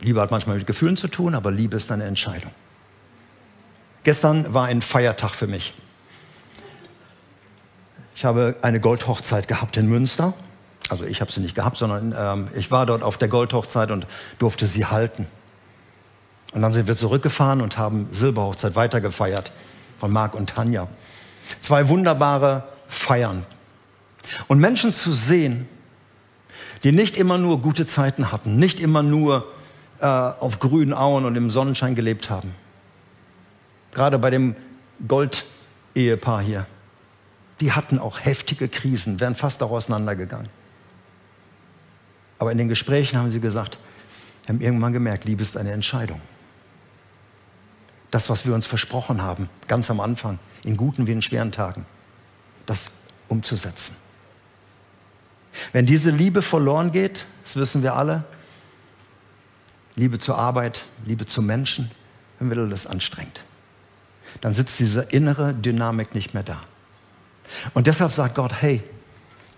Liebe 0.00 0.20
hat 0.20 0.30
manchmal 0.30 0.58
mit 0.58 0.66
Gefühlen 0.66 0.98
zu 0.98 1.08
tun, 1.08 1.34
aber 1.34 1.50
Liebe 1.50 1.78
ist 1.78 1.90
eine 1.90 2.04
Entscheidung. 2.04 2.52
Gestern 4.04 4.52
war 4.52 4.66
ein 4.66 4.82
Feiertag 4.82 5.34
für 5.34 5.46
mich. 5.46 5.72
Ich 8.14 8.26
habe 8.26 8.56
eine 8.60 8.80
Goldhochzeit 8.80 9.48
gehabt 9.48 9.78
in 9.78 9.88
Münster. 9.88 10.34
Also 10.88 11.04
ich 11.04 11.20
habe 11.20 11.30
sie 11.30 11.40
nicht 11.40 11.54
gehabt, 11.54 11.76
sondern 11.76 12.14
ähm, 12.16 12.48
ich 12.54 12.70
war 12.70 12.86
dort 12.86 13.02
auf 13.02 13.18
der 13.18 13.28
Goldhochzeit 13.28 13.90
und 13.90 14.06
durfte 14.38 14.66
sie 14.66 14.86
halten. 14.86 15.26
Und 16.52 16.62
dann 16.62 16.72
sind 16.72 16.88
wir 16.88 16.96
zurückgefahren 16.96 17.60
und 17.60 17.78
haben 17.78 18.08
Silberhochzeit 18.10 18.74
weitergefeiert 18.74 19.52
von 20.00 20.10
Marc 20.10 20.34
und 20.34 20.50
Tanja. 20.50 20.88
Zwei 21.60 21.88
wunderbare 21.88 22.64
Feiern. 22.88 23.46
Und 24.48 24.58
Menschen 24.58 24.92
zu 24.92 25.12
sehen, 25.12 25.68
die 26.82 26.92
nicht 26.92 27.16
immer 27.16 27.38
nur 27.38 27.60
gute 27.60 27.86
Zeiten 27.86 28.32
hatten, 28.32 28.56
nicht 28.56 28.80
immer 28.80 29.02
nur 29.02 29.46
äh, 30.00 30.06
auf 30.06 30.58
grünen 30.58 30.92
Auen 30.92 31.24
und 31.24 31.36
im 31.36 31.50
Sonnenschein 31.50 31.94
gelebt 31.94 32.30
haben. 32.30 32.52
Gerade 33.92 34.18
bei 34.18 34.30
dem 34.30 34.56
Gold-Ehepaar 35.06 36.42
hier. 36.42 36.66
Die 37.60 37.72
hatten 37.72 37.98
auch 37.98 38.20
heftige 38.20 38.68
Krisen, 38.68 39.20
wären 39.20 39.34
fast 39.34 39.62
auch 39.62 39.70
auseinandergegangen. 39.70 40.48
Aber 42.40 42.50
in 42.50 42.58
den 42.58 42.68
Gesprächen 42.68 43.16
haben 43.16 43.30
sie 43.30 43.40
gesagt, 43.40 43.78
haben 44.48 44.60
irgendwann 44.60 44.92
gemerkt, 44.92 45.24
Liebe 45.26 45.42
ist 45.42 45.56
eine 45.56 45.70
Entscheidung 45.70 46.20
das, 48.10 48.28
was 48.28 48.44
wir 48.44 48.54
uns 48.54 48.66
versprochen 48.66 49.22
haben, 49.22 49.48
ganz 49.68 49.90
am 49.90 50.00
Anfang, 50.00 50.38
in 50.64 50.76
guten 50.76 51.06
wie 51.06 51.12
in 51.12 51.22
schweren 51.22 51.52
Tagen, 51.52 51.86
das 52.66 52.90
umzusetzen. 53.28 53.96
Wenn 55.72 55.86
diese 55.86 56.10
Liebe 56.10 56.42
verloren 56.42 56.92
geht, 56.92 57.26
das 57.42 57.56
wissen 57.56 57.82
wir 57.82 57.94
alle, 57.94 58.24
Liebe 59.96 60.18
zur 60.18 60.38
Arbeit, 60.38 60.84
Liebe 61.04 61.26
zu 61.26 61.42
Menschen, 61.42 61.90
dann 62.38 62.48
wird 62.48 62.60
alles 62.60 62.86
anstrengend. 62.86 63.42
Dann 64.40 64.52
sitzt 64.52 64.78
diese 64.78 65.02
innere 65.02 65.52
Dynamik 65.52 66.14
nicht 66.14 66.34
mehr 66.34 66.44
da. 66.44 66.62
Und 67.74 67.86
deshalb 67.86 68.12
sagt 68.12 68.36
Gott, 68.36 68.54
hey, 68.60 68.80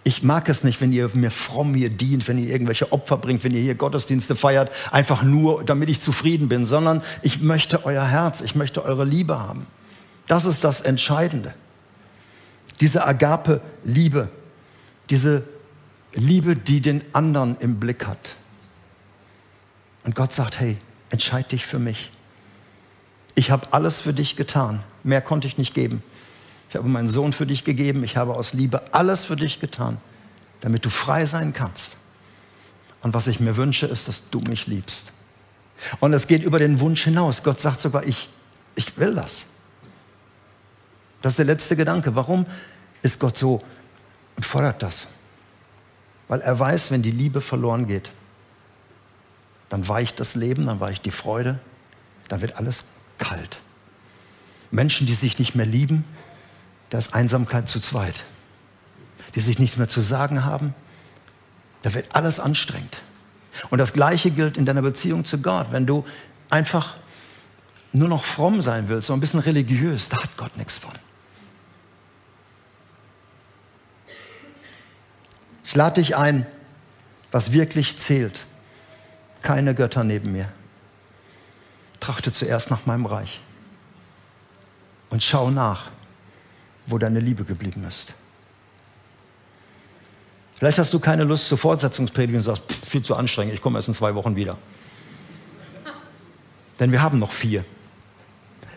ich 0.05 0.23
mag 0.23 0.49
es 0.49 0.65
nicht, 0.65 0.81
wenn 0.81 0.93
ihr 0.93 1.09
mir 1.15 1.31
fromm 1.31 1.75
hier 1.75 1.91
dient, 1.91 2.27
wenn 2.27 2.39
ihr 2.39 2.51
irgendwelche 2.51 2.91
Opfer 2.93 3.17
bringt, 3.17 3.45
wenn 3.45 3.55
ihr 3.55 3.61
hier 3.61 3.77
Gottesdienste 3.77 4.35
feiert, 4.35 4.71
einfach 4.91 5.23
nur, 5.23 5.65
damit 5.65 5.89
ich 5.89 6.01
zufrieden 6.01 6.49
bin, 6.49 6.67
sondern 6.67 7.03
ich 7.23 7.41
möchte 7.41 7.85
euer 7.85 8.05
Herz, 8.05 8.41
ich 8.41 8.55
möchte 8.55 8.85
eure 8.85 9.05
Liebe 9.05 9.39
haben. 9.39 9.67
Das 10.27 10.45
ist 10.45 10.65
das 10.65 10.81
Entscheidende. 10.81 11.55
Diese 12.81 13.07
Agape-Liebe, 13.07 14.29
diese 15.11 15.45
Liebe, 16.15 16.57
die 16.57 16.81
den 16.81 17.03
anderen 17.13 17.57
im 17.61 17.79
Blick 17.79 18.07
hat. 18.07 18.35
Und 20.05 20.17
Gott 20.17 20.33
sagt, 20.33 20.59
hey, 20.59 20.79
entscheid 21.11 21.53
dich 21.53 21.65
für 21.65 21.79
mich. 21.79 22.11
Ich 23.35 23.51
habe 23.51 23.69
alles 23.73 24.01
für 24.01 24.13
dich 24.13 24.37
getan. 24.37 24.83
Mehr 25.05 25.21
konnte 25.21 25.47
ich 25.47 25.59
nicht 25.59 25.75
geben. 25.75 26.03
Ich 26.73 26.77
habe 26.77 26.89
meinen 26.89 27.09
Sohn 27.09 27.35
für 27.35 27.45
dich 27.45 27.65
gegeben. 27.65 28.03
Ich 28.03 28.17
habe 28.17 28.35
aus 28.35 28.55
Liebe 28.55 28.81
alles 28.95 29.27
für 29.27 29.37
dich 29.37 29.61
getan, 29.61 29.99
damit 30.63 30.87
du 30.87 30.89
frei 30.89 31.27
sein 31.27 31.53
kannst. 31.53 31.99
Und 33.03 33.13
was 33.13 33.27
ich 33.27 33.41
mir 33.41 33.59
wünsche, 33.59 33.85
ist, 33.85 34.09
dass 34.09 34.31
du 34.31 34.41
mich 34.41 34.69
liebst. 34.69 35.13
Und 36.01 36.15
es 36.15 36.27
geht 36.27 36.43
über 36.43 36.59
den 36.59 36.81
Wunsch 36.81 37.05
hinaus. 37.05 37.43
Gott 37.43 37.61
sagt 37.61 37.79
sogar, 37.79 38.07
ich, 38.07 38.31
ich 38.75 38.97
will 38.97 39.15
das. 39.15 39.49
Das 41.21 41.35
ist 41.35 41.41
der 41.41 41.45
letzte 41.45 41.77
Gedanke. 41.77 42.17
Warum 42.17 42.47
ist 43.03 43.21
Gott 43.21 43.37
so 43.37 43.63
und 44.37 44.47
fordert 44.47 44.83
das? 44.83 45.09
Weil 46.27 46.41
er 46.41 46.59
weiß, 46.59 46.91
wenn 46.91 47.03
die 47.03 47.11
Liebe 47.11 47.43
verloren 47.43 47.87
geht, 47.87 48.13
dann 49.69 49.87
weicht 49.89 50.21
das 50.21 50.37
Leben, 50.37 50.65
dann 50.65 50.81
weicht 50.81 51.05
die 51.05 51.11
Freude, 51.11 51.59
dann 52.29 52.41
wird 52.41 52.57
alles 52.57 52.93
kalt. 53.19 53.59
Menschen, 54.71 55.07
die 55.07 55.13
sich 55.13 55.39
nicht 55.39 55.55
mehr 55.55 55.67
lieben, 55.67 56.07
da 56.93 56.99
ist 56.99 57.15
Einsamkeit 57.15 57.71
zu 57.71 57.81
zweit. 57.81 58.23
Die 59.35 59.41
sich 59.41 59.59
nichts 59.59 59.79
mehr 59.79 59.89
zu 59.89 60.03
sagen 60.03 60.45
haben, 60.45 60.75
da 61.81 61.95
wird 61.95 62.15
alles 62.15 62.39
anstrengend. 62.39 62.99
Und 63.71 63.79
das 63.79 63.95
Gleiche 63.95 64.31
gilt 64.31 64.59
in 64.59 64.67
deiner 64.67 64.83
Beziehung 64.83 65.25
zu 65.25 65.41
Gott. 65.41 65.69
Wenn 65.71 65.87
du 65.87 66.05
einfach 66.51 66.99
nur 67.95 68.11
noch 68.11 68.25
fromm 68.25 68.61
sein 68.61 68.91
willst, 68.91 69.07
so 69.07 69.15
ein 69.15 69.21
bisschen 69.21 69.41
religiös, 69.41 70.11
da 70.11 70.23
hat 70.23 70.37
Gott 70.37 70.59
nichts 70.59 70.77
von. 70.77 70.93
Ich 75.65 75.75
lade 75.75 76.03
dich 76.03 76.15
ein, 76.15 76.47
was 77.31 77.53
wirklich 77.53 77.97
zählt. 77.97 78.45
Keine 79.41 79.75
Götter 79.75 80.05
neben 80.05 80.33
mir. 80.33 80.53
Trachte 82.01 82.33
zuerst 82.33 82.71
nach 82.71 82.85
meinem 82.85 83.07
Reich 83.07 83.41
und 85.09 85.23
schau 85.23 85.51
nach, 85.51 85.91
wo 86.87 86.99
deine 86.99 87.21
Liebe 87.21 87.45
geblieben 87.45 87.85
ist. 87.85 88.15
Vielleicht 90.57 90.79
hast 90.79 90.93
du 90.93 91.01
keine 91.01 91.25
Lust 91.25 91.49
zur 91.49 91.59
Fortsetzungspredigt 91.59 92.37
und 92.37 92.43
sagst, 92.43 92.65
pff, 92.71 92.89
viel 92.89 93.03
zu 93.03 93.17
anstrengend, 93.17 93.55
ich 93.55 93.61
komme 93.61 93.79
erst 93.79 93.89
in 93.89 93.95
zwei 93.95 94.15
Wochen 94.15 94.37
wieder. 94.37 94.59
Denn 96.79 96.93
wir 96.93 97.03
haben 97.03 97.19
noch 97.19 97.33
vier, 97.33 97.65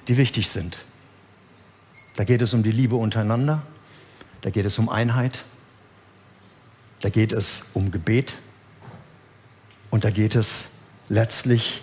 die 0.07 0.17
wichtig 0.17 0.49
sind. 0.49 0.77
Da 2.15 2.23
geht 2.23 2.41
es 2.41 2.53
um 2.53 2.63
die 2.63 2.71
Liebe 2.71 2.95
untereinander, 2.95 3.61
da 4.41 4.49
geht 4.49 4.65
es 4.65 4.79
um 4.79 4.89
Einheit, 4.89 5.43
da 7.01 7.09
geht 7.09 7.33
es 7.33 7.67
um 7.73 7.91
Gebet, 7.91 8.35
Und 9.95 10.03
da 10.03 10.09
geht 10.09 10.35
es 10.35 10.71
letztlich, 11.07 11.81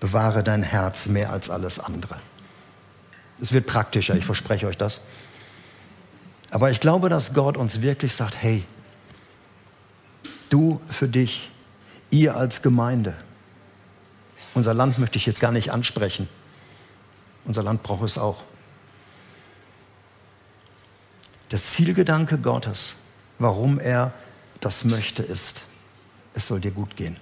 bewahre 0.00 0.42
dein 0.42 0.62
Herz 0.62 1.04
mehr 1.04 1.30
als 1.30 1.50
alles 1.50 1.78
andere. 1.78 2.18
Es 3.42 3.52
wird 3.52 3.66
praktischer, 3.66 4.14
ich 4.14 4.24
verspreche 4.24 4.66
euch 4.66 4.78
das. 4.78 5.02
Aber 6.52 6.70
ich 6.70 6.80
glaube, 6.80 7.08
dass 7.08 7.32
Gott 7.32 7.56
uns 7.56 7.80
wirklich 7.80 8.12
sagt, 8.12 8.36
hey, 8.36 8.62
du 10.50 10.82
für 10.86 11.08
dich, 11.08 11.50
ihr 12.10 12.36
als 12.36 12.60
Gemeinde, 12.60 13.14
unser 14.52 14.74
Land 14.74 14.98
möchte 14.98 15.16
ich 15.16 15.24
jetzt 15.24 15.40
gar 15.40 15.50
nicht 15.50 15.72
ansprechen. 15.72 16.28
Unser 17.46 17.62
Land 17.62 17.82
braucht 17.82 18.04
es 18.04 18.18
auch. 18.18 18.42
Der 21.50 21.58
Zielgedanke 21.58 22.36
Gottes, 22.36 22.96
warum 23.38 23.80
er 23.80 24.12
das 24.60 24.84
möchte, 24.84 25.22
ist, 25.22 25.62
es 26.34 26.46
soll 26.46 26.60
dir 26.60 26.70
gut 26.70 26.96
gehen. 26.96 27.16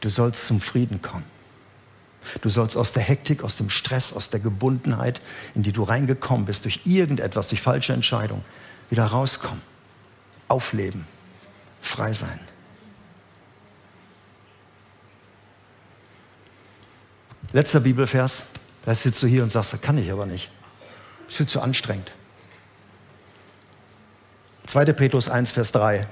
Du 0.00 0.08
sollst 0.08 0.46
zum 0.46 0.60
Frieden 0.60 1.02
kommen. 1.02 1.39
Du 2.42 2.48
sollst 2.48 2.76
aus 2.76 2.92
der 2.92 3.02
Hektik, 3.02 3.42
aus 3.42 3.56
dem 3.56 3.70
Stress, 3.70 4.12
aus 4.12 4.30
der 4.30 4.40
Gebundenheit, 4.40 5.20
in 5.54 5.62
die 5.62 5.72
du 5.72 5.82
reingekommen 5.82 6.46
bist, 6.46 6.64
durch 6.64 6.80
irgendetwas, 6.84 7.48
durch 7.48 7.60
falsche 7.60 7.92
Entscheidung, 7.92 8.44
wieder 8.88 9.06
rauskommen, 9.06 9.62
aufleben, 10.48 11.06
frei 11.80 12.12
sein. 12.12 12.40
Letzter 17.52 17.80
Bibelvers, 17.80 18.46
da 18.84 18.94
sitzt 18.94 19.22
du 19.22 19.26
hier 19.26 19.42
und 19.42 19.50
sagst, 19.50 19.72
das 19.72 19.80
kann 19.80 19.98
ich 19.98 20.10
aber 20.10 20.26
nicht. 20.26 20.50
Das 21.24 21.30
ist 21.30 21.36
viel 21.36 21.46
zu 21.46 21.60
anstrengend. 21.60 22.12
2. 24.66 24.84
Petrus 24.92 25.28
1, 25.28 25.50
Vers 25.50 25.72
3, 25.72 26.06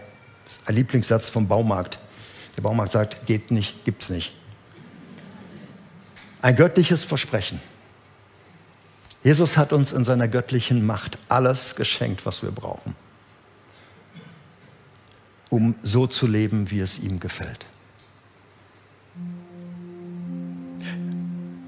das 0.45 0.57
ist 0.57 0.69
ein 0.69 0.75
Lieblingssatz 0.75 1.29
vom 1.29 1.47
Baumarkt. 1.47 1.99
Der 2.57 2.63
Baumarkt 2.63 2.91
sagt, 2.91 3.27
geht 3.27 3.53
nicht, 3.53 3.85
gibt's 3.85 4.11
nicht. 4.11 4.35
Ein 6.41 6.57
göttliches 6.57 7.05
Versprechen. 7.05 7.61
Jesus 9.25 9.57
hat 9.57 9.73
uns 9.73 9.93
in 9.93 10.05
seiner 10.05 10.29
göttlichen 10.29 10.87
Macht 10.87 11.19
alles 11.29 11.75
geschenkt, 11.75 12.25
was 12.25 12.43
wir 12.43 12.53
brauchen, 12.53 12.95
um 15.51 15.75
so 15.83 16.07
zu 16.07 16.27
leben, 16.27 16.71
wie 16.71 16.81
es 16.81 17.01
ihm 17.01 17.19
gefällt. 17.19 17.67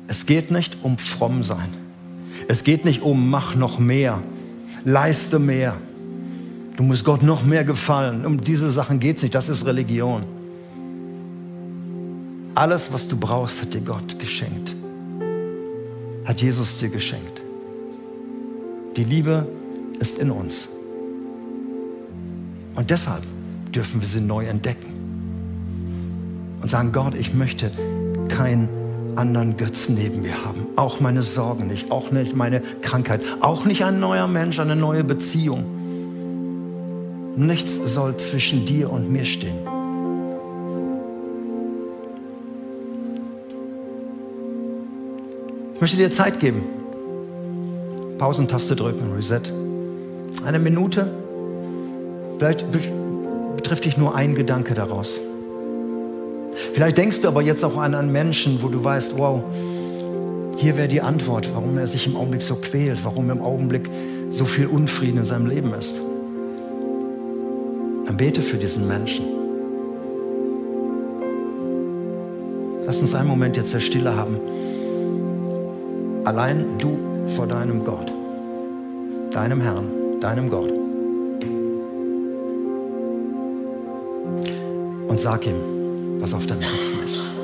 Es 0.07 0.27
geht 0.27 0.51
nicht 0.51 0.79
um 0.83 0.99
fromm 0.99 1.43
sein. 1.45 1.69
Es 2.49 2.65
geht 2.65 2.85
nicht 2.85 3.03
um 3.03 3.31
mach 3.31 3.55
noch 3.55 3.79
mehr, 3.79 4.23
leiste 4.85 5.39
mehr. 5.39 5.77
Du 6.77 6.83
musst 6.83 7.05
Gott 7.05 7.23
noch 7.23 7.43
mehr 7.43 7.65
gefallen. 7.65 8.25
Um 8.25 8.41
diese 8.41 8.71
Sachen 8.71 9.01
geht 9.01 9.17
es 9.17 9.23
nicht. 9.23 9.35
Das 9.35 9.49
ist 9.49 9.67
Religion. 9.67 10.25
Alles, 12.61 12.93
was 12.93 13.09
du 13.09 13.17
brauchst, 13.17 13.63
hat 13.63 13.73
dir 13.73 13.81
Gott 13.81 14.19
geschenkt. 14.19 14.77
Hat 16.27 16.43
Jesus 16.43 16.79
dir 16.79 16.91
geschenkt. 16.91 17.41
Die 18.99 19.05
Liebe 19.05 19.49
ist 19.99 20.19
in 20.19 20.31
uns. 20.31 20.69
Und 22.75 22.91
deshalb 22.91 23.23
dürfen 23.75 24.03
wir 24.03 24.07
sie 24.07 24.21
neu 24.21 24.45
entdecken. 24.45 24.91
Und 26.61 26.69
sagen, 26.69 26.93
Gott, 26.93 27.15
ich 27.15 27.33
möchte 27.33 27.73
kein 28.29 28.69
anderen 29.17 29.57
Götzen 29.57 29.95
neben 29.95 30.21
mir 30.21 30.45
haben. 30.45 30.67
Auch 30.77 31.01
meine 31.01 31.23
Sorgen 31.23 31.67
nicht, 31.67 31.91
auch 31.91 32.11
nicht 32.11 32.37
meine 32.37 32.61
Krankheit, 32.83 33.23
auch 33.41 33.65
nicht 33.65 33.87
ein 33.87 34.01
neuer 34.01 34.29
Mensch, 34.29 34.59
eine 34.61 34.77
neue 34.77 35.03
Beziehung. 35.03 35.65
Nichts 37.37 37.95
soll 37.95 38.19
zwischen 38.19 38.67
dir 38.67 38.93
und 38.93 39.11
mir 39.11 39.25
stehen. 39.25 39.70
Ich 45.81 45.83
möchte 45.83 45.97
dir 45.97 46.11
Zeit 46.11 46.41
geben. 46.41 46.61
Pausentaste 48.19 48.77
drücken, 48.77 49.15
Reset. 49.15 49.41
Eine 50.45 50.59
Minute. 50.59 51.07
Vielleicht 52.37 52.67
betrifft 53.57 53.87
dich 53.87 53.97
nur 53.97 54.15
ein 54.15 54.35
Gedanke 54.35 54.75
daraus. 54.75 55.19
Vielleicht 56.75 56.99
denkst 56.99 57.23
du 57.23 57.29
aber 57.29 57.41
jetzt 57.41 57.65
auch 57.65 57.79
an 57.79 57.95
einen 57.95 58.13
Menschen, 58.13 58.63
wo 58.63 58.69
du 58.69 58.85
weißt, 58.85 59.17
wow, 59.17 59.43
hier 60.59 60.77
wäre 60.77 60.87
die 60.87 61.01
Antwort, 61.01 61.49
warum 61.55 61.79
er 61.79 61.87
sich 61.87 62.07
im 62.07 62.15
Augenblick 62.15 62.43
so 62.43 62.57
quält, 62.57 63.03
warum 63.07 63.31
im 63.31 63.41
Augenblick 63.41 63.89
so 64.29 64.45
viel 64.45 64.67
Unfrieden 64.67 65.17
in 65.17 65.25
seinem 65.25 65.47
Leben 65.47 65.73
ist. 65.73 65.99
Dann 68.05 68.19
bete 68.19 68.43
für 68.43 68.59
diesen 68.59 68.87
Menschen. 68.87 69.25
Lass 72.85 73.01
uns 73.01 73.15
einen 73.15 73.29
Moment 73.29 73.57
jetzt 73.57 73.73
der 73.73 73.81
Stille 73.81 74.15
haben. 74.15 74.37
Allein 76.25 76.79
du 76.79 76.99
vor 77.29 77.47
deinem 77.47 77.85
Gott, 77.85 78.13
deinem 79.31 79.61
Herrn, 79.61 80.21
deinem 80.21 80.51
Gott. 80.51 80.71
Und 85.09 85.19
sag 85.19 85.47
ihm, 85.47 85.57
was 86.21 86.35
auf 86.35 86.47
deinem 86.47 86.61
Herzen 86.61 87.05
ist. 87.05 87.40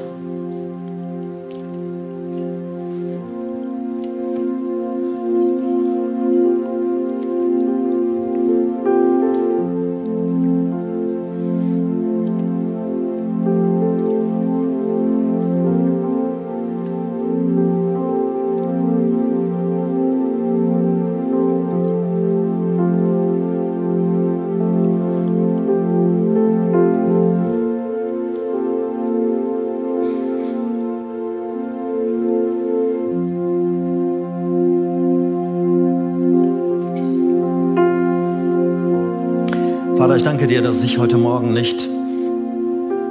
Danke 40.37 40.49
dir, 40.49 40.61
dass 40.61 40.83
ich 40.83 40.99
heute 40.99 41.17
Morgen 41.17 41.55
nicht 41.55 41.89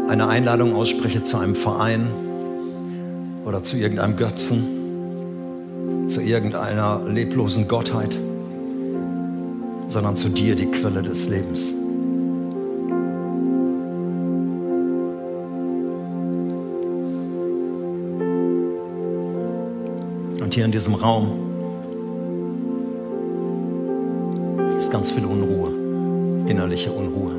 eine 0.08 0.28
Einladung 0.28 0.76
ausspreche 0.76 1.24
zu 1.24 1.38
einem 1.38 1.56
Verein 1.56 2.08
oder 3.46 3.64
zu 3.64 3.78
irgendeinem 3.78 4.16
Götzen, 4.16 4.64
zu 6.06 6.22
irgendeiner 6.22 7.02
leblosen 7.10 7.68
Gottheit, 7.68 8.16
sondern 9.88 10.16
zu 10.16 10.30
dir, 10.30 10.56
die 10.56 10.68
Quelle 10.68 11.02
des 11.02 11.28
Lebens. 11.28 11.74
Und 20.44 20.54
hier 20.54 20.66
in 20.66 20.72
diesem 20.72 20.94
Raum 20.94 21.32
ist 24.78 24.92
ganz 24.92 25.10
viel 25.10 25.26
Unruhe 25.26 25.85
innerliche 26.48 26.92
Unruhe, 26.92 27.34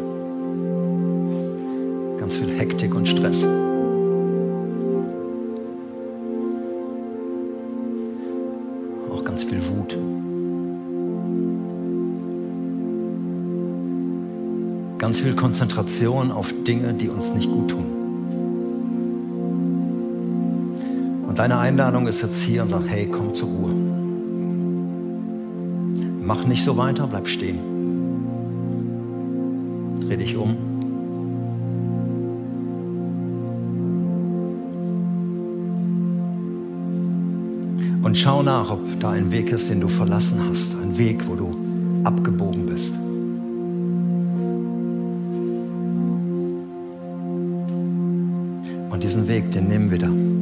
ganz 2.18 2.36
viel 2.36 2.58
Hektik 2.58 2.94
und 2.94 3.06
Stress. 3.06 3.46
Auch 9.12 9.24
ganz 9.24 9.44
viel 9.44 9.60
Wut. 9.68 9.96
Ganz 14.98 15.20
viel 15.20 15.34
Konzentration 15.34 16.32
auf 16.32 16.52
Dinge, 16.66 16.94
die 16.94 17.08
uns 17.08 17.32
nicht 17.32 17.50
gut 17.50 17.70
tun. 17.70 17.84
Und 21.28 21.38
deine 21.38 21.58
Einladung 21.58 22.08
ist 22.08 22.22
jetzt 22.22 22.42
hier 22.42 22.62
und 22.62 22.68
sag, 22.70 22.82
hey, 22.88 23.06
komm 23.06 23.34
zur 23.34 23.48
Ruhe. 23.48 23.72
Mach 26.22 26.44
nicht 26.44 26.64
so 26.64 26.76
weiter, 26.76 27.06
bleib 27.06 27.28
stehen. 27.28 27.75
Dreh 30.16 30.24
dich 30.24 30.36
um. 30.36 30.56
Und 38.02 38.16
schau 38.16 38.42
nach, 38.42 38.70
ob 38.70 38.80
da 39.00 39.10
ein 39.10 39.30
Weg 39.30 39.50
ist, 39.52 39.68
den 39.68 39.80
du 39.80 39.88
verlassen 39.88 40.40
hast. 40.48 40.74
Ein 40.76 40.96
Weg, 40.96 41.28
wo 41.28 41.34
du 41.34 41.54
abgebogen 42.04 42.66
bist. 42.66 42.94
Und 48.90 49.02
diesen 49.02 49.28
Weg, 49.28 49.52
den 49.52 49.68
nehmen 49.68 49.90
wir 49.90 49.98
da. 49.98 50.35